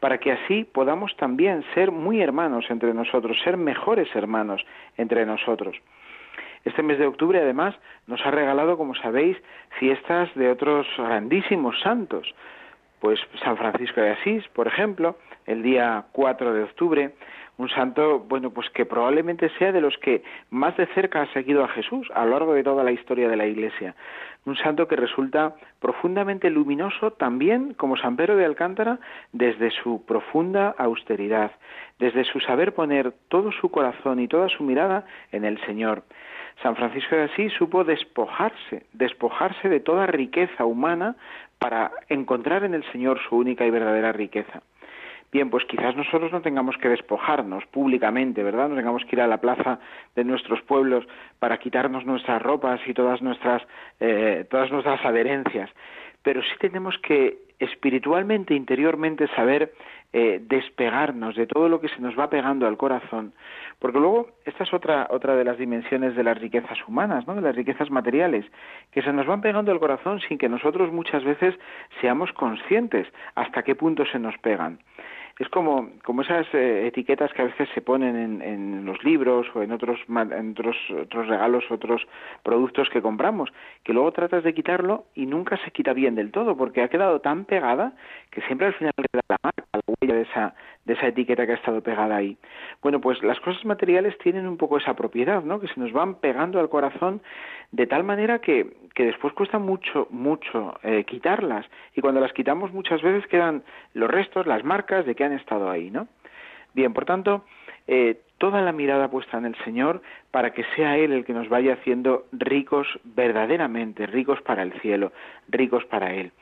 para 0.00 0.18
que 0.18 0.32
así 0.32 0.64
podamos 0.64 1.16
también 1.16 1.64
ser 1.74 1.90
muy 1.90 2.20
hermanos 2.20 2.66
entre 2.68 2.92
nosotros, 2.92 3.38
ser 3.42 3.56
mejores 3.56 4.14
hermanos 4.14 4.64
entre 4.98 5.24
nosotros. 5.24 5.76
Este 6.64 6.82
mes 6.82 6.98
de 6.98 7.06
octubre, 7.06 7.40
además, 7.40 7.74
nos 8.06 8.24
ha 8.24 8.30
regalado, 8.30 8.76
como 8.76 8.94
sabéis, 8.94 9.36
fiestas 9.78 10.32
de 10.34 10.50
otros 10.50 10.86
grandísimos 10.96 11.80
santos. 11.80 12.34
Pues 13.00 13.18
San 13.42 13.56
Francisco 13.56 14.00
de 14.00 14.10
Asís, 14.10 14.46
por 14.48 14.68
ejemplo, 14.68 15.16
el 15.46 15.62
día 15.62 16.04
4 16.12 16.54
de 16.54 16.62
octubre, 16.62 17.12
un 17.58 17.68
santo, 17.68 18.20
bueno, 18.20 18.50
pues 18.50 18.70
que 18.70 18.86
probablemente 18.86 19.50
sea 19.58 19.72
de 19.72 19.80
los 19.80 19.96
que 19.98 20.22
más 20.50 20.76
de 20.76 20.86
cerca 20.94 21.22
ha 21.22 21.32
seguido 21.32 21.64
a 21.64 21.68
Jesús 21.68 22.08
a 22.14 22.24
lo 22.24 22.32
largo 22.32 22.54
de 22.54 22.62
toda 22.62 22.82
la 22.82 22.92
historia 22.92 23.28
de 23.28 23.36
la 23.36 23.46
Iglesia. 23.46 23.94
Un 24.44 24.56
santo 24.56 24.88
que 24.88 24.96
resulta 24.96 25.54
profundamente 25.78 26.50
luminoso 26.50 27.12
también 27.12 27.74
como 27.74 27.96
San 27.96 28.16
Pedro 28.16 28.36
de 28.36 28.44
Alcántara 28.44 28.98
desde 29.32 29.70
su 29.70 30.04
profunda 30.04 30.74
austeridad, 30.78 31.52
desde 31.98 32.24
su 32.24 32.40
saber 32.40 32.74
poner 32.74 33.12
todo 33.28 33.52
su 33.52 33.70
corazón 33.70 34.18
y 34.18 34.28
toda 34.28 34.48
su 34.48 34.64
mirada 34.64 35.04
en 35.30 35.44
el 35.44 35.60
Señor. 35.64 36.02
San 36.62 36.76
Francisco 36.76 37.16
de 37.16 37.24
Asís 37.24 37.52
supo 37.52 37.84
despojarse, 37.84 38.84
despojarse 38.92 39.68
de 39.68 39.80
toda 39.80 40.06
riqueza 40.06 40.64
humana 40.64 41.16
para 41.58 41.92
encontrar 42.08 42.64
en 42.64 42.74
el 42.74 42.84
Señor 42.92 43.20
su 43.28 43.36
única 43.36 43.64
y 43.64 43.70
verdadera 43.70 44.12
riqueza. 44.12 44.62
Bien, 45.32 45.48
pues 45.48 45.64
quizás 45.64 45.96
nosotros 45.96 46.30
no 46.30 46.42
tengamos 46.42 46.76
que 46.76 46.90
despojarnos 46.90 47.64
públicamente, 47.66 48.42
¿verdad? 48.42 48.68
No 48.68 48.76
tengamos 48.76 49.02
que 49.06 49.16
ir 49.16 49.22
a 49.22 49.26
la 49.26 49.40
plaza 49.40 49.80
de 50.14 50.24
nuestros 50.24 50.60
pueblos 50.60 51.06
para 51.38 51.58
quitarnos 51.58 52.04
nuestras 52.04 52.42
ropas 52.42 52.80
y 52.86 52.92
todas 52.92 53.22
nuestras, 53.22 53.62
eh, 53.98 54.44
todas 54.50 54.70
nuestras 54.70 55.02
adherencias. 55.06 55.70
Pero 56.22 56.42
sí 56.42 56.50
tenemos 56.60 56.98
que 56.98 57.38
espiritualmente, 57.62 58.54
interiormente, 58.54 59.28
saber 59.28 59.72
eh, 60.12 60.40
despegarnos 60.42 61.36
de 61.36 61.46
todo 61.46 61.68
lo 61.68 61.80
que 61.80 61.88
se 61.88 62.00
nos 62.00 62.18
va 62.18 62.28
pegando 62.28 62.66
al 62.66 62.76
corazón, 62.76 63.32
porque 63.78 63.98
luego 63.98 64.28
esta 64.44 64.64
es 64.64 64.74
otra 64.74 65.06
otra 65.10 65.36
de 65.36 65.44
las 65.44 65.56
dimensiones 65.56 66.14
de 66.14 66.22
las 66.22 66.38
riquezas 66.38 66.78
humanas, 66.86 67.26
¿no? 67.26 67.34
De 67.34 67.40
las 67.40 67.56
riquezas 67.56 67.90
materiales, 67.90 68.44
que 68.90 69.02
se 69.02 69.12
nos 69.12 69.26
van 69.26 69.40
pegando 69.40 69.72
al 69.72 69.80
corazón 69.80 70.20
sin 70.20 70.36
que 70.36 70.48
nosotros 70.48 70.92
muchas 70.92 71.24
veces 71.24 71.54
seamos 72.00 72.32
conscientes 72.32 73.06
hasta 73.34 73.62
qué 73.62 73.74
punto 73.74 74.04
se 74.04 74.18
nos 74.18 74.36
pegan 74.38 74.78
es 75.42 75.48
como, 75.48 75.90
como 76.04 76.22
esas 76.22 76.46
eh, 76.54 76.86
etiquetas 76.86 77.32
que 77.32 77.42
a 77.42 77.46
veces 77.46 77.68
se 77.74 77.82
ponen 77.82 78.16
en, 78.16 78.42
en 78.42 78.84
los 78.84 79.02
libros 79.02 79.46
o 79.54 79.62
en 79.62 79.72
otros, 79.72 79.98
en 80.08 80.52
otros, 80.52 80.76
otros 81.02 81.26
regalos, 81.26 81.64
otros 81.68 82.06
productos 82.44 82.88
que 82.90 83.02
compramos, 83.02 83.52
que 83.82 83.92
luego 83.92 84.12
tratas 84.12 84.44
de 84.44 84.54
quitarlo 84.54 85.06
y 85.16 85.26
nunca 85.26 85.56
se 85.64 85.72
quita 85.72 85.92
bien 85.92 86.14
del 86.14 86.30
todo, 86.30 86.56
porque 86.56 86.82
ha 86.82 86.88
quedado 86.88 87.20
tan 87.20 87.44
pegada 87.44 87.92
que 88.30 88.40
siempre 88.42 88.68
al 88.68 88.74
final 88.74 88.92
queda 88.96 89.22
la 89.28 89.36
marca, 89.42 89.64
la 89.72 89.80
huella 89.86 90.14
de 90.14 90.22
esa, 90.22 90.54
de 90.84 90.94
esa 90.94 91.08
etiqueta 91.08 91.46
que 91.46 91.52
ha 91.52 91.56
estado 91.56 91.80
pegada 91.80 92.16
ahí. 92.16 92.36
Bueno, 92.82 93.00
pues 93.00 93.22
las 93.22 93.38
cosas 93.40 93.64
materiales 93.64 94.16
tienen 94.18 94.46
un 94.46 94.56
poco 94.56 94.78
esa 94.78 94.94
propiedad, 94.94 95.42
¿no? 95.42 95.60
Que 95.60 95.68
se 95.68 95.78
nos 95.78 95.92
van 95.92 96.16
pegando 96.16 96.58
al 96.58 96.68
corazón 96.68 97.20
de 97.70 97.86
tal 97.86 98.04
manera 98.04 98.40
que, 98.40 98.74
que 98.94 99.04
después 99.04 99.32
cuesta 99.34 99.58
mucho, 99.58 100.08
mucho 100.10 100.78
eh, 100.82 101.04
quitarlas. 101.04 101.66
Y 101.94 102.00
cuando 102.00 102.20
las 102.20 102.32
quitamos 102.32 102.72
muchas 102.72 103.00
veces 103.02 103.26
quedan 103.28 103.62
los 103.94 104.10
restos, 104.10 104.46
las 104.46 104.64
marcas 104.64 105.06
de 105.06 105.14
que 105.14 105.24
han 105.24 105.32
estado 105.32 105.70
ahí, 105.70 105.90
¿no? 105.90 106.08
Bien, 106.74 106.92
por 106.92 107.04
tanto, 107.04 107.44
eh, 107.86 108.20
toda 108.38 108.60
la 108.60 108.72
mirada 108.72 109.08
puesta 109.08 109.38
en 109.38 109.46
el 109.46 109.54
Señor 109.64 110.02
para 110.30 110.52
que 110.52 110.64
sea 110.74 110.96
Él 110.96 111.12
el 111.12 111.24
que 111.24 111.32
nos 111.32 111.48
vaya 111.48 111.74
haciendo 111.74 112.26
ricos 112.32 112.88
verdaderamente, 113.04 114.06
ricos 114.06 114.40
para 114.42 114.62
el 114.62 114.72
cielo, 114.80 115.12
ricos 115.48 115.84
para 115.84 116.14
Él. 116.14 116.32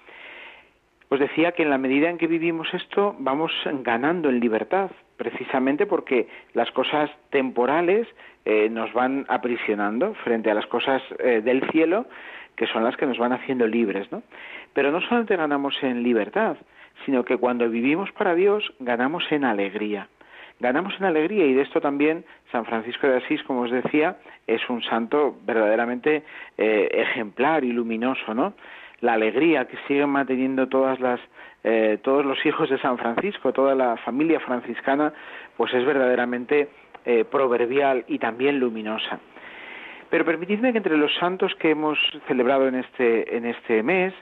Os 1.10 1.18
decía 1.18 1.50
que 1.52 1.64
en 1.64 1.70
la 1.70 1.78
medida 1.78 2.08
en 2.08 2.18
que 2.18 2.28
vivimos 2.28 2.72
esto 2.72 3.16
vamos 3.18 3.50
ganando 3.82 4.28
en 4.28 4.38
libertad, 4.38 4.92
precisamente 5.16 5.84
porque 5.84 6.28
las 6.54 6.70
cosas 6.70 7.10
temporales 7.30 8.06
eh, 8.44 8.68
nos 8.70 8.92
van 8.92 9.26
aprisionando 9.28 10.14
frente 10.22 10.52
a 10.52 10.54
las 10.54 10.66
cosas 10.66 11.02
eh, 11.18 11.42
del 11.44 11.68
cielo, 11.72 12.06
que 12.54 12.68
son 12.68 12.84
las 12.84 12.96
que 12.96 13.06
nos 13.06 13.18
van 13.18 13.32
haciendo 13.32 13.66
libres, 13.66 14.10
¿no? 14.12 14.22
Pero 14.72 14.92
no 14.92 15.00
solamente 15.00 15.34
ganamos 15.34 15.74
en 15.82 16.04
libertad, 16.04 16.56
sino 17.04 17.24
que 17.24 17.36
cuando 17.38 17.68
vivimos 17.68 18.12
para 18.12 18.36
Dios 18.36 18.72
ganamos 18.78 19.24
en 19.32 19.44
alegría 19.44 20.08
ganamos 20.60 20.94
en 21.00 21.06
alegría 21.06 21.46
y 21.46 21.54
de 21.54 21.62
esto 21.62 21.80
también 21.80 22.24
San 22.52 22.66
Francisco 22.66 23.06
de 23.06 23.16
Asís, 23.16 23.42
como 23.44 23.62
os 23.62 23.70
decía, 23.70 24.18
es 24.46 24.60
un 24.68 24.82
santo 24.82 25.36
verdaderamente 25.44 26.22
eh, 26.58 26.88
ejemplar 26.92 27.64
y 27.64 27.72
luminoso, 27.72 28.34
¿no? 28.34 28.52
La 29.00 29.14
alegría 29.14 29.66
que 29.66 29.76
siguen 29.86 30.10
manteniendo 30.10 30.68
todas 30.68 31.00
las 31.00 31.20
eh, 31.62 31.98
todos 32.02 32.24
los 32.24 32.44
hijos 32.46 32.70
de 32.70 32.78
San 32.78 32.96
Francisco, 32.96 33.52
toda 33.52 33.74
la 33.74 33.96
familia 33.98 34.40
franciscana, 34.40 35.12
pues 35.56 35.72
es 35.74 35.84
verdaderamente 35.84 36.70
eh, 37.04 37.24
proverbial 37.24 38.04
y 38.08 38.18
también 38.18 38.58
luminosa. 38.58 39.20
Pero 40.08 40.24
permitidme 40.24 40.72
que 40.72 40.78
entre 40.78 40.96
los 40.96 41.14
santos 41.16 41.54
que 41.56 41.70
hemos 41.70 41.98
celebrado 42.26 42.66
en 42.66 42.76
este 42.76 43.36
en 43.36 43.44
este 43.44 43.82
mes, 43.82 44.14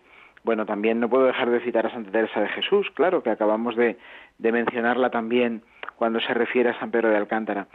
bueno, 0.44 0.66
también 0.66 1.00
no 1.00 1.08
puedo 1.08 1.26
dejar 1.26 1.50
de 1.50 1.60
citar 1.60 1.86
a 1.86 1.90
Santa 1.90 2.10
Teresa 2.10 2.40
de 2.40 2.48
Jesús, 2.48 2.90
claro, 2.94 3.22
que 3.22 3.30
acabamos 3.30 3.76
de, 3.76 3.96
de 4.38 4.52
mencionarla 4.52 5.10
también 5.10 5.62
cuando 5.96 6.20
se 6.20 6.34
refiere 6.34 6.70
a 6.70 6.78
San 6.78 6.90
Pedro 6.90 7.10
de 7.10 7.16
Alcántara. 7.16 7.66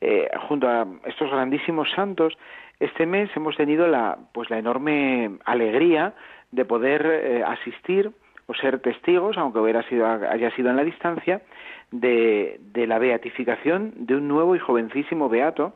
Eh, 0.00 0.30
junto 0.48 0.66
a 0.66 0.86
estos 1.04 1.30
grandísimos 1.30 1.90
santos, 1.94 2.36
este 2.78 3.04
mes 3.04 3.30
hemos 3.36 3.56
tenido 3.56 3.86
la, 3.86 4.18
pues 4.32 4.48
la 4.48 4.58
enorme 4.58 5.38
alegría 5.44 6.14
de 6.52 6.64
poder 6.64 7.04
eh, 7.06 7.44
asistir 7.44 8.10
o 8.46 8.54
ser 8.54 8.80
testigos, 8.80 9.36
aunque 9.36 9.58
hubiera 9.58 9.82
sido, 9.88 10.06
haya 10.06 10.50
sido 10.56 10.70
en 10.70 10.76
la 10.76 10.84
distancia, 10.84 11.42
de, 11.92 12.58
la 12.74 12.98
beatificación 12.98 13.92
de 13.96 14.16
un 14.16 14.26
nuevo 14.26 14.56
y 14.56 14.58
jovencísimo 14.58 15.28
beato, 15.28 15.74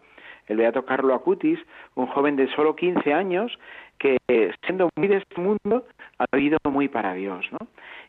el 0.48 0.56
beato 0.56 0.84
Carlo 0.84 1.14
Acutis, 1.14 1.58
un 1.94 2.06
joven 2.06 2.36
de 2.36 2.48
solo 2.54 2.74
15 2.74 3.12
años 3.12 3.58
que, 3.98 4.18
siendo 4.64 4.88
muy 4.96 5.08
de 5.08 5.18
este 5.18 5.40
mundo, 5.40 5.86
ha 6.18 6.24
vivido 6.36 6.58
muy 6.68 6.88
para 6.88 7.14
Dios, 7.14 7.46
¿no? 7.52 7.66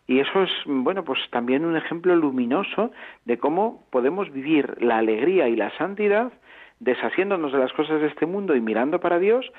Y 0.07 0.19
eso 0.19 0.43
es, 0.43 0.51
bueno, 0.65 1.03
pues 1.03 1.19
también 1.31 1.65
un 1.65 1.75
ejemplo 1.75 2.15
luminoso 2.15 2.91
de 3.25 3.37
cómo 3.37 3.83
podemos 3.89 4.31
vivir 4.31 4.75
la 4.81 4.99
alegría 4.99 5.47
y 5.47 5.55
la 5.55 5.75
santidad 5.77 6.31
deshaciéndonos 6.79 7.51
de 7.51 7.59
las 7.59 7.73
cosas 7.73 8.01
de 8.01 8.07
este 8.07 8.25
mundo 8.25 8.55
y 8.55 8.61
mirando 8.61 8.99
para 8.99 9.19
Dios, 9.19 9.51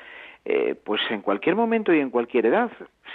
eh, 0.44 0.76
pues 0.84 1.00
en 1.10 1.22
cualquier 1.22 1.56
momento 1.56 1.92
y 1.92 1.98
en 1.98 2.10
cualquier 2.10 2.46
edad. 2.46 2.70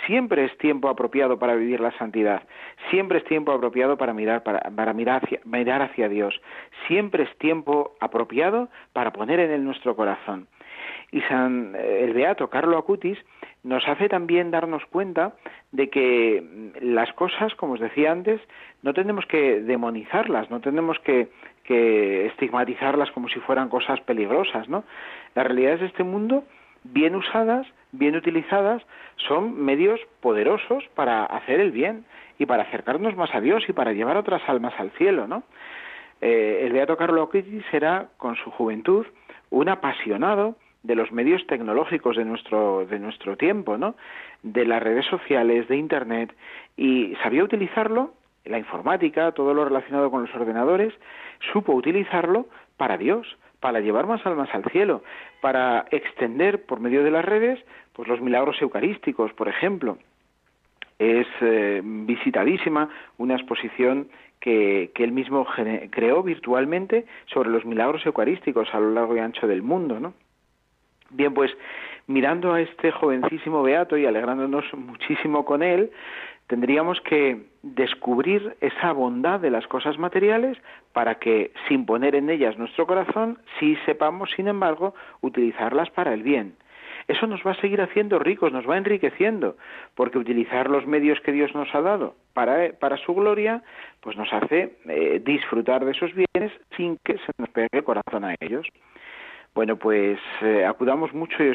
Siempre 0.06 0.46
es 0.46 0.58
tiempo 0.58 0.90
apropiado 0.90 1.40
para 1.40 1.56
vivir 1.56 1.80
la 1.80 1.92
santidad. 1.98 2.44
Siempre 2.90 3.20
es 3.20 3.26
tiempo 3.26 3.54
apropiado 3.54 3.98
para 3.98 4.14
mirar, 4.14 4.44
para, 4.44 4.60
para 4.60 4.94
mirar, 4.94 5.24
hacia, 5.24 5.40
mirar 5.46 5.82
hacia 5.82 6.10
Dios. 6.10 6.42
Siempre 6.88 7.24
es 7.24 7.38
tiempo 7.38 7.96
apropiado 8.02 8.70
para 8.92 9.14
poner 9.14 9.40
en 9.40 9.52
él 9.52 9.64
nuestro 9.64 9.96
corazón. 9.96 10.48
Y 11.12 11.22
San 11.22 11.76
eh, 11.76 12.06
el 12.06 12.14
Beato 12.14 12.50
Carlo 12.50 12.78
Acutis 12.78 13.18
nos 13.64 13.88
hace 13.88 14.10
también 14.10 14.50
darnos 14.50 14.84
cuenta 14.86 15.34
de 15.72 15.90
que 15.90 16.42
mm, 16.42 16.94
las 16.94 17.12
cosas, 17.14 17.54
como 17.56 17.74
os 17.74 17.80
decía 17.80 18.12
antes, 18.12 18.42
no 18.82 18.94
tenemos 18.94 19.26
que 19.26 19.62
demonizarlas, 19.62 20.50
no 20.50 20.62
tenemos 20.62 21.00
que, 21.00 21.30
que 21.64 22.28
estigmatizarlas 22.28 23.12
como 23.12 23.28
si 23.30 23.40
fueran 23.42 23.70
cosas 23.70 24.00
peligrosas, 24.02 24.70
¿no? 24.70 24.84
Las 25.36 25.46
realidades 25.46 25.82
de 25.82 25.88
este 25.88 26.04
mundo, 26.04 26.44
bien 26.84 27.16
usadas, 27.16 27.68
bien 27.92 28.16
utilizadas, 28.16 28.82
son 29.28 29.62
medios 29.62 30.00
poderosos 30.22 30.84
para 30.96 31.26
hacer 31.26 31.60
el 31.60 31.72
bien 31.72 32.06
y 32.40 32.46
para 32.46 32.64
acercarnos 32.64 33.16
más 33.16 33.34
a 33.36 33.42
Dios 33.42 33.64
y 33.68 33.74
para 33.74 33.94
llevar 33.94 34.18
otras 34.18 34.42
almas 34.48 34.74
al 34.80 34.92
cielo, 34.92 35.28
¿no? 35.28 35.44
Eh, 36.22 36.62
el 36.66 36.74
Beato 36.74 36.98
Carlo 36.98 37.24
Acutis 37.24 37.66
era, 37.72 38.10
con 38.18 38.36
su 38.36 38.52
juventud, 38.52 39.06
un 39.50 39.70
apasionado 39.70 40.56
de 40.84 40.96
los 40.96 41.12
medios 41.12 41.46
tecnológicos 41.48 42.18
de 42.18 42.26
nuestro, 42.26 42.86
de 42.86 43.00
nuestro 43.00 43.38
tiempo, 43.38 43.78
¿no? 43.78 43.96
de 44.44 44.66
las 44.66 44.82
redes 44.82 45.06
sociales, 45.06 45.68
de 45.68 45.78
Internet, 45.78 46.34
y 46.76 47.16
sabía 47.22 47.44
utilizarlo, 47.44 48.14
la 48.46 48.58
informática, 48.58 49.32
todo 49.34 49.54
lo 49.54 49.66
relacionado 49.66 50.10
con 50.10 50.24
los 50.24 50.34
ordenadores, 50.34 50.94
supo 51.52 51.74
utilizarlo 51.74 52.48
para 52.78 52.98
Dios, 52.98 53.38
para 53.60 53.80
llevar 53.80 54.08
más 54.08 54.26
almas 54.26 54.50
al 54.54 54.64
cielo, 54.66 55.04
para 55.42 55.86
extender 55.92 56.66
por 56.66 56.80
medio 56.80 57.04
de 57.04 57.12
las 57.12 57.24
redes 57.24 57.60
pues 57.94 58.08
los 58.08 58.22
milagros 58.22 58.60
eucarísticos, 58.62 59.34
por 59.34 59.48
ejemplo. 59.48 59.98
Es 60.98 61.28
eh, 61.42 61.82
visitadísima 61.84 62.90
una 63.18 63.36
exposición 63.36 64.08
que, 64.40 64.92
que 64.96 65.04
él 65.04 65.12
mismo 65.12 65.46
creó 65.92 66.24
virtualmente 66.24 67.06
sobre 67.28 67.50
los 67.50 67.66
milagros 67.66 68.04
eucarísticos 68.06 68.74
a 68.74 68.80
lo 68.80 68.92
largo 68.92 69.16
y 69.16 69.20
ancho 69.20 69.46
del 69.46 69.62
mundo, 69.62 70.00
¿no? 70.00 70.14
Bien, 71.12 71.34
pues 71.34 71.52
mirando 72.08 72.54
a 72.54 72.62
este 72.62 72.92
jovencísimo 72.92 73.64
beato 73.64 73.98
y 73.98 74.06
alegrándonos 74.06 74.66
muchísimo 74.74 75.46
con 75.46 75.64
él, 75.64 75.92
tendríamos 76.48 77.00
que 77.02 77.44
descubrir 77.64 78.56
esa 78.60 78.92
bondad 78.92 79.40
de 79.40 79.52
las 79.52 79.68
cosas 79.68 79.98
materiales 79.98 80.58
para 80.94 81.16
que, 81.16 81.52
sin 81.68 81.86
poner 81.86 82.16
en 82.16 82.30
ellas 82.30 82.58
nuestro 82.58 82.88
corazón, 82.88 83.40
sí 83.60 83.78
sepamos, 83.86 84.32
sin 84.36 84.48
embargo, 84.48 84.94
utilizarlas 85.22 85.90
para 85.92 86.14
el 86.14 86.24
bien. 86.24 86.56
Eso 87.08 87.28
nos 87.28 87.42
va 87.46 87.52
a 87.52 87.62
seguir 87.62 87.82
haciendo 87.82 88.20
ricos, 88.20 88.52
nos 88.52 88.70
va 88.70 88.78
enriqueciendo, 88.78 89.58
porque 89.96 90.18
utilizar 90.18 90.70
los 90.70 90.86
medios 90.86 91.20
que 91.22 91.32
Dios 91.32 91.54
nos 91.56 91.74
ha 91.74 91.82
dado 91.82 92.16
para, 92.34 92.74
para 92.74 92.98
su 92.98 93.14
gloria, 93.14 93.64
pues 94.02 94.16
nos 94.18 94.32
hace 94.32 94.78
eh, 94.88 95.22
disfrutar 95.24 95.84
de 95.84 95.92
esos 95.92 96.12
bienes 96.14 96.52
sin 96.78 96.98
que 97.04 97.14
se 97.14 97.32
nos 97.38 97.50
pegue 97.50 97.70
el 97.72 97.84
corazón 97.84 98.24
a 98.24 98.36
ellos. 98.40 98.68
Bueno, 99.54 99.76
pues 99.76 100.18
eh, 100.42 100.66
acudamos 100.66 101.14
mucho, 101.14 101.44
y 101.44 101.54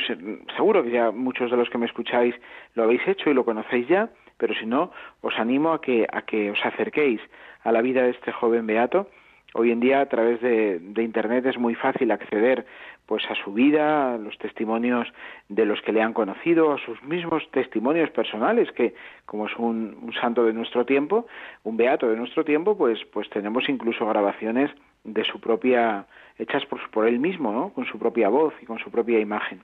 seguro 0.54 0.82
que 0.82 0.90
ya 0.90 1.10
muchos 1.10 1.50
de 1.50 1.56
los 1.56 1.70
que 1.70 1.78
me 1.78 1.86
escucháis 1.86 2.34
lo 2.74 2.82
habéis 2.84 3.06
hecho 3.08 3.30
y 3.30 3.34
lo 3.34 3.44
conocéis 3.44 3.88
ya, 3.88 4.10
pero 4.36 4.54
si 4.54 4.66
no, 4.66 4.92
os 5.22 5.38
animo 5.38 5.72
a 5.72 5.80
que, 5.80 6.06
a 6.12 6.22
que 6.22 6.50
os 6.50 6.62
acerquéis 6.62 7.20
a 7.64 7.72
la 7.72 7.80
vida 7.80 8.02
de 8.02 8.10
este 8.10 8.32
joven 8.32 8.66
beato. 8.66 9.08
Hoy 9.54 9.70
en 9.70 9.80
día 9.80 10.02
a 10.02 10.06
través 10.06 10.42
de, 10.42 10.78
de 10.78 11.02
Internet 11.02 11.46
es 11.46 11.56
muy 11.56 11.74
fácil 11.74 12.10
acceder 12.10 12.66
pues 13.06 13.24
a 13.30 13.34
su 13.36 13.54
vida, 13.54 14.14
a 14.14 14.18
los 14.18 14.36
testimonios 14.36 15.08
de 15.48 15.64
los 15.64 15.80
que 15.80 15.92
le 15.92 16.02
han 16.02 16.12
conocido, 16.12 16.72
a 16.72 16.78
sus 16.78 17.02
mismos 17.02 17.48
testimonios 17.52 18.10
personales, 18.10 18.70
que 18.72 18.94
como 19.24 19.46
es 19.46 19.56
un, 19.56 19.96
un 20.02 20.12
santo 20.12 20.44
de 20.44 20.52
nuestro 20.52 20.84
tiempo, 20.84 21.26
un 21.62 21.78
beato 21.78 22.08
de 22.08 22.16
nuestro 22.16 22.44
tiempo, 22.44 22.76
pues, 22.76 22.98
pues 23.12 23.30
tenemos 23.30 23.66
incluso 23.70 24.06
grabaciones 24.06 24.70
de 25.06 25.24
su 25.24 25.40
propia 25.40 26.06
hechas 26.38 26.64
por, 26.66 27.08
él 27.08 27.18
mismo, 27.18 27.52
¿no? 27.52 27.70
con 27.70 27.86
su 27.86 27.98
propia 27.98 28.28
voz 28.28 28.54
y 28.60 28.66
con 28.66 28.78
su 28.78 28.90
propia 28.90 29.18
imagen. 29.18 29.62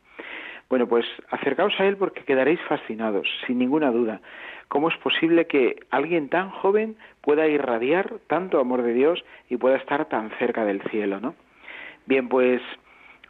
Bueno, 0.68 0.86
pues 0.86 1.04
acercaos 1.30 1.78
a 1.78 1.84
él 1.84 1.96
porque 1.96 2.24
quedaréis 2.24 2.60
fascinados, 2.62 3.28
sin 3.46 3.58
ninguna 3.58 3.90
duda. 3.90 4.20
¿Cómo 4.68 4.88
es 4.88 4.96
posible 4.98 5.46
que 5.46 5.76
alguien 5.90 6.30
tan 6.30 6.48
joven 6.48 6.96
pueda 7.20 7.46
irradiar 7.46 8.14
tanto 8.26 8.58
amor 8.58 8.82
de 8.82 8.94
Dios 8.94 9.22
y 9.50 9.58
pueda 9.58 9.76
estar 9.76 10.06
tan 10.06 10.30
cerca 10.38 10.64
del 10.64 10.80
cielo, 10.84 11.20
¿no? 11.20 11.34
Bien, 12.06 12.28
pues 12.28 12.62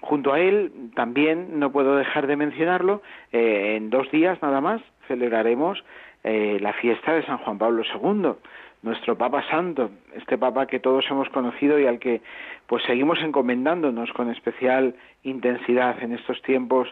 junto 0.01 0.33
a 0.33 0.39
él 0.39 0.73
también 0.95 1.59
no 1.59 1.73
puedo 1.73 1.97
dejar 1.97 2.29
de 2.29 2.37
mencionarlo. 2.37 3.03
Eh, 3.33 3.75
en 3.77 3.91
dos 3.91 4.09
días 4.13 4.41
nada 4.41 4.61
más 4.61 4.81
celebraremos 5.09 5.83
eh, 6.23 6.59
la 6.61 6.73
fiesta 6.75 7.13
de 7.13 7.27
San 7.27 7.39
Juan 7.39 7.59
Pablo 7.59 7.83
II 7.83 8.35
nuestro 8.83 9.17
Papa 9.17 9.45
Santo, 9.49 9.91
este 10.15 10.37
Papa 10.37 10.67
que 10.67 10.81
todos 10.81 11.05
hemos 11.09 11.29
conocido 11.29 11.79
y 11.79 11.87
al 11.87 11.99
que 11.99 12.21
pues 12.67 12.83
seguimos 12.85 13.21
encomendándonos 13.21 14.13
con 14.13 14.31
especial 14.31 14.97
intensidad 15.23 16.03
en 16.03 16.13
estos 16.13 16.43
tiempos, 16.43 16.89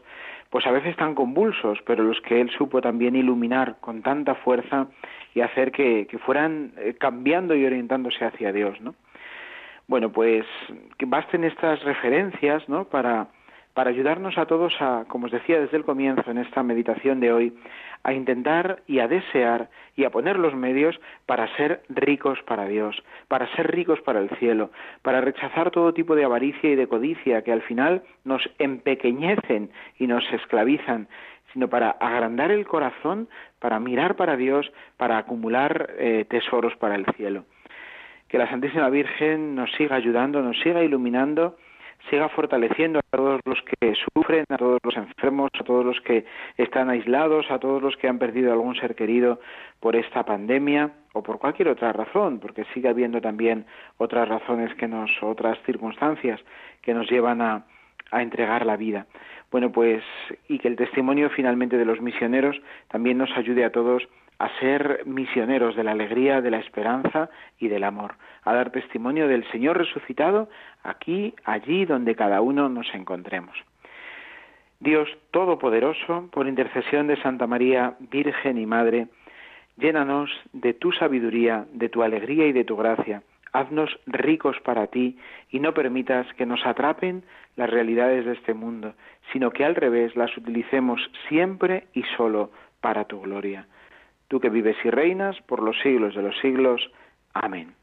pues 0.50 0.66
a 0.66 0.70
veces 0.70 0.96
tan 0.96 1.14
convulsos, 1.14 1.78
pero 1.84 2.04
los 2.04 2.20
que 2.20 2.40
él 2.40 2.50
supo 2.50 2.80
también 2.80 3.16
iluminar 3.16 3.76
con 3.80 4.02
tanta 4.02 4.36
fuerza 4.36 4.86
y 5.34 5.40
hacer 5.40 5.72
que, 5.72 6.06
que 6.06 6.18
fueran 6.18 6.72
eh, 6.76 6.94
cambiando 6.98 7.54
y 7.54 7.64
orientándose 7.64 8.24
hacia 8.24 8.52
Dios, 8.52 8.80
¿no? 8.80 8.94
Bueno, 9.88 10.12
pues 10.12 10.46
que 10.98 11.06
basten 11.06 11.42
estas 11.42 11.82
referencias, 11.82 12.68
¿no? 12.68 12.84
Para 12.84 13.26
para 13.74 13.90
ayudarnos 13.90 14.36
a 14.38 14.46
todos 14.46 14.74
a, 14.80 15.04
como 15.08 15.26
os 15.26 15.32
decía 15.32 15.60
desde 15.60 15.76
el 15.76 15.84
comienzo 15.84 16.30
en 16.30 16.38
esta 16.38 16.62
meditación 16.62 17.20
de 17.20 17.32
hoy, 17.32 17.54
a 18.02 18.12
intentar 18.12 18.82
y 18.86 19.00
a 19.00 19.08
desear 19.08 19.68
y 19.96 20.04
a 20.04 20.10
poner 20.10 20.38
los 20.38 20.54
medios 20.54 20.98
para 21.26 21.54
ser 21.56 21.82
ricos 21.88 22.38
para 22.46 22.66
Dios, 22.66 23.02
para 23.28 23.46
ser 23.54 23.70
ricos 23.70 24.00
para 24.00 24.20
el 24.20 24.30
cielo, 24.38 24.70
para 25.02 25.20
rechazar 25.20 25.70
todo 25.70 25.92
tipo 25.92 26.14
de 26.14 26.24
avaricia 26.24 26.70
y 26.70 26.76
de 26.76 26.86
codicia 26.86 27.42
que 27.42 27.52
al 27.52 27.62
final 27.62 28.02
nos 28.24 28.42
empequeñecen 28.58 29.70
y 29.98 30.06
nos 30.06 30.24
esclavizan, 30.32 31.08
sino 31.52 31.68
para 31.68 31.90
agrandar 31.90 32.50
el 32.50 32.66
corazón, 32.66 33.28
para 33.58 33.80
mirar 33.80 34.16
para 34.16 34.36
Dios, 34.36 34.72
para 34.96 35.18
acumular 35.18 35.90
eh, 35.98 36.24
tesoros 36.28 36.74
para 36.76 36.94
el 36.94 37.06
cielo. 37.16 37.44
que 38.28 38.38
la 38.38 38.48
Santísima 38.48 38.88
Virgen 38.90 39.56
nos 39.56 39.72
siga 39.72 39.96
ayudando, 39.96 40.40
nos 40.40 40.58
siga 40.60 40.84
iluminando, 40.84 41.56
siga 42.08 42.28
fortaleciendo 42.28 42.98
a 42.98 43.16
todos 43.16 43.40
los 43.44 43.58
que 43.62 43.94
sufren, 43.94 44.44
a 44.48 44.56
todos 44.56 44.78
los 44.82 44.96
enfermos, 44.96 45.50
a 45.58 45.64
todos 45.64 45.84
los 45.84 46.00
que 46.00 46.24
están 46.56 46.88
aislados, 46.88 47.50
a 47.50 47.58
todos 47.58 47.82
los 47.82 47.96
que 47.96 48.08
han 48.08 48.18
perdido 48.18 48.52
algún 48.52 48.74
ser 48.76 48.94
querido 48.94 49.40
por 49.80 49.96
esta 49.96 50.24
pandemia 50.24 50.90
o 51.12 51.22
por 51.22 51.38
cualquier 51.38 51.68
otra 51.68 51.92
razón, 51.92 52.38
porque 52.38 52.64
sigue 52.72 52.88
habiendo 52.88 53.20
también 53.20 53.66
otras 53.98 54.28
razones 54.28 54.74
que 54.74 54.88
nos, 54.88 55.10
otras 55.22 55.58
circunstancias 55.66 56.40
que 56.82 56.94
nos 56.94 57.10
llevan 57.10 57.42
a, 57.42 57.64
a 58.10 58.22
entregar 58.22 58.64
la 58.64 58.76
vida. 58.76 59.06
Bueno, 59.50 59.72
pues, 59.72 60.02
y 60.48 60.58
que 60.58 60.68
el 60.68 60.76
testimonio 60.76 61.28
finalmente 61.30 61.76
de 61.76 61.84
los 61.84 62.00
misioneros 62.00 62.60
también 62.88 63.18
nos 63.18 63.30
ayude 63.36 63.64
a 63.64 63.72
todos 63.72 64.08
a 64.40 64.48
ser 64.58 65.02
misioneros 65.04 65.76
de 65.76 65.84
la 65.84 65.90
alegría, 65.90 66.40
de 66.40 66.50
la 66.50 66.60
esperanza 66.60 67.28
y 67.58 67.68
del 67.68 67.84
amor, 67.84 68.14
a 68.42 68.54
dar 68.54 68.72
testimonio 68.72 69.28
del 69.28 69.46
Señor 69.52 69.76
resucitado 69.76 70.48
aquí, 70.82 71.34
allí 71.44 71.84
donde 71.84 72.16
cada 72.16 72.40
uno 72.40 72.70
nos 72.70 72.86
encontremos. 72.94 73.54
Dios 74.80 75.10
Todopoderoso, 75.30 76.30
por 76.32 76.48
intercesión 76.48 77.06
de 77.06 77.20
Santa 77.20 77.46
María, 77.46 77.96
Virgen 78.10 78.56
y 78.56 78.64
Madre, 78.64 79.08
llénanos 79.76 80.30
de 80.54 80.72
tu 80.72 80.90
sabiduría, 80.90 81.66
de 81.74 81.90
tu 81.90 82.02
alegría 82.02 82.46
y 82.46 82.52
de 82.52 82.64
tu 82.64 82.78
gracia. 82.78 83.22
Haznos 83.52 83.90
ricos 84.06 84.58
para 84.60 84.86
ti 84.86 85.18
y 85.50 85.60
no 85.60 85.74
permitas 85.74 86.26
que 86.38 86.46
nos 86.46 86.64
atrapen 86.64 87.24
las 87.56 87.68
realidades 87.68 88.24
de 88.24 88.32
este 88.32 88.54
mundo, 88.54 88.94
sino 89.34 89.50
que 89.50 89.66
al 89.66 89.74
revés 89.74 90.16
las 90.16 90.34
utilicemos 90.34 90.98
siempre 91.28 91.88
y 91.92 92.04
solo 92.16 92.50
para 92.80 93.04
tu 93.04 93.20
gloria 93.20 93.66
tú 94.30 94.38
que 94.38 94.48
vives 94.48 94.76
y 94.84 94.90
reinas 94.90 95.36
por 95.42 95.60
los 95.60 95.76
siglos 95.80 96.14
de 96.14 96.22
los 96.22 96.38
siglos. 96.38 96.88
Amén. 97.34 97.74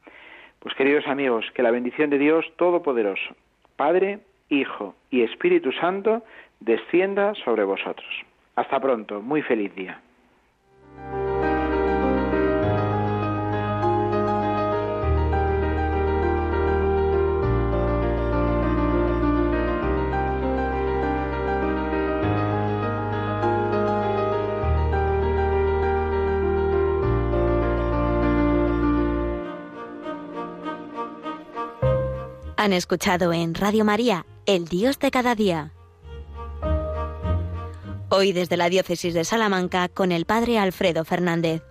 Pues 0.60 0.74
queridos 0.76 1.06
amigos, 1.06 1.46
que 1.54 1.62
la 1.62 1.72
bendición 1.72 2.10
de 2.10 2.18
Dios 2.18 2.46
Todopoderoso, 2.56 3.36
Padre, 3.76 4.20
Hijo 4.50 4.96
y 5.12 5.24
Espíritu 5.24 5.74
Santo, 5.74 6.24
descienda 6.62 7.36
sobre 7.44 7.66
vosotros. 7.66 8.08
Hasta 8.56 8.80
pronto, 8.80 9.22
muy 9.22 9.42
feliz 9.42 9.76
día. 9.76 10.02
Han 32.68 32.74
escuchado 32.74 33.32
en 33.32 33.56
Radio 33.56 33.86
María, 33.86 34.26
El 34.46 34.66
Dios 34.66 35.00
de 35.00 35.10
cada 35.10 35.36
día. 35.36 35.72
Hoy 38.10 38.34
desde 38.34 38.58
la 38.58 38.68
Diócesis 38.68 39.14
de 39.14 39.24
Salamanca 39.24 39.88
con 39.88 40.12
el 40.12 40.26
Padre 40.26 40.60
Alfredo 40.60 41.06
Fernández. 41.06 41.64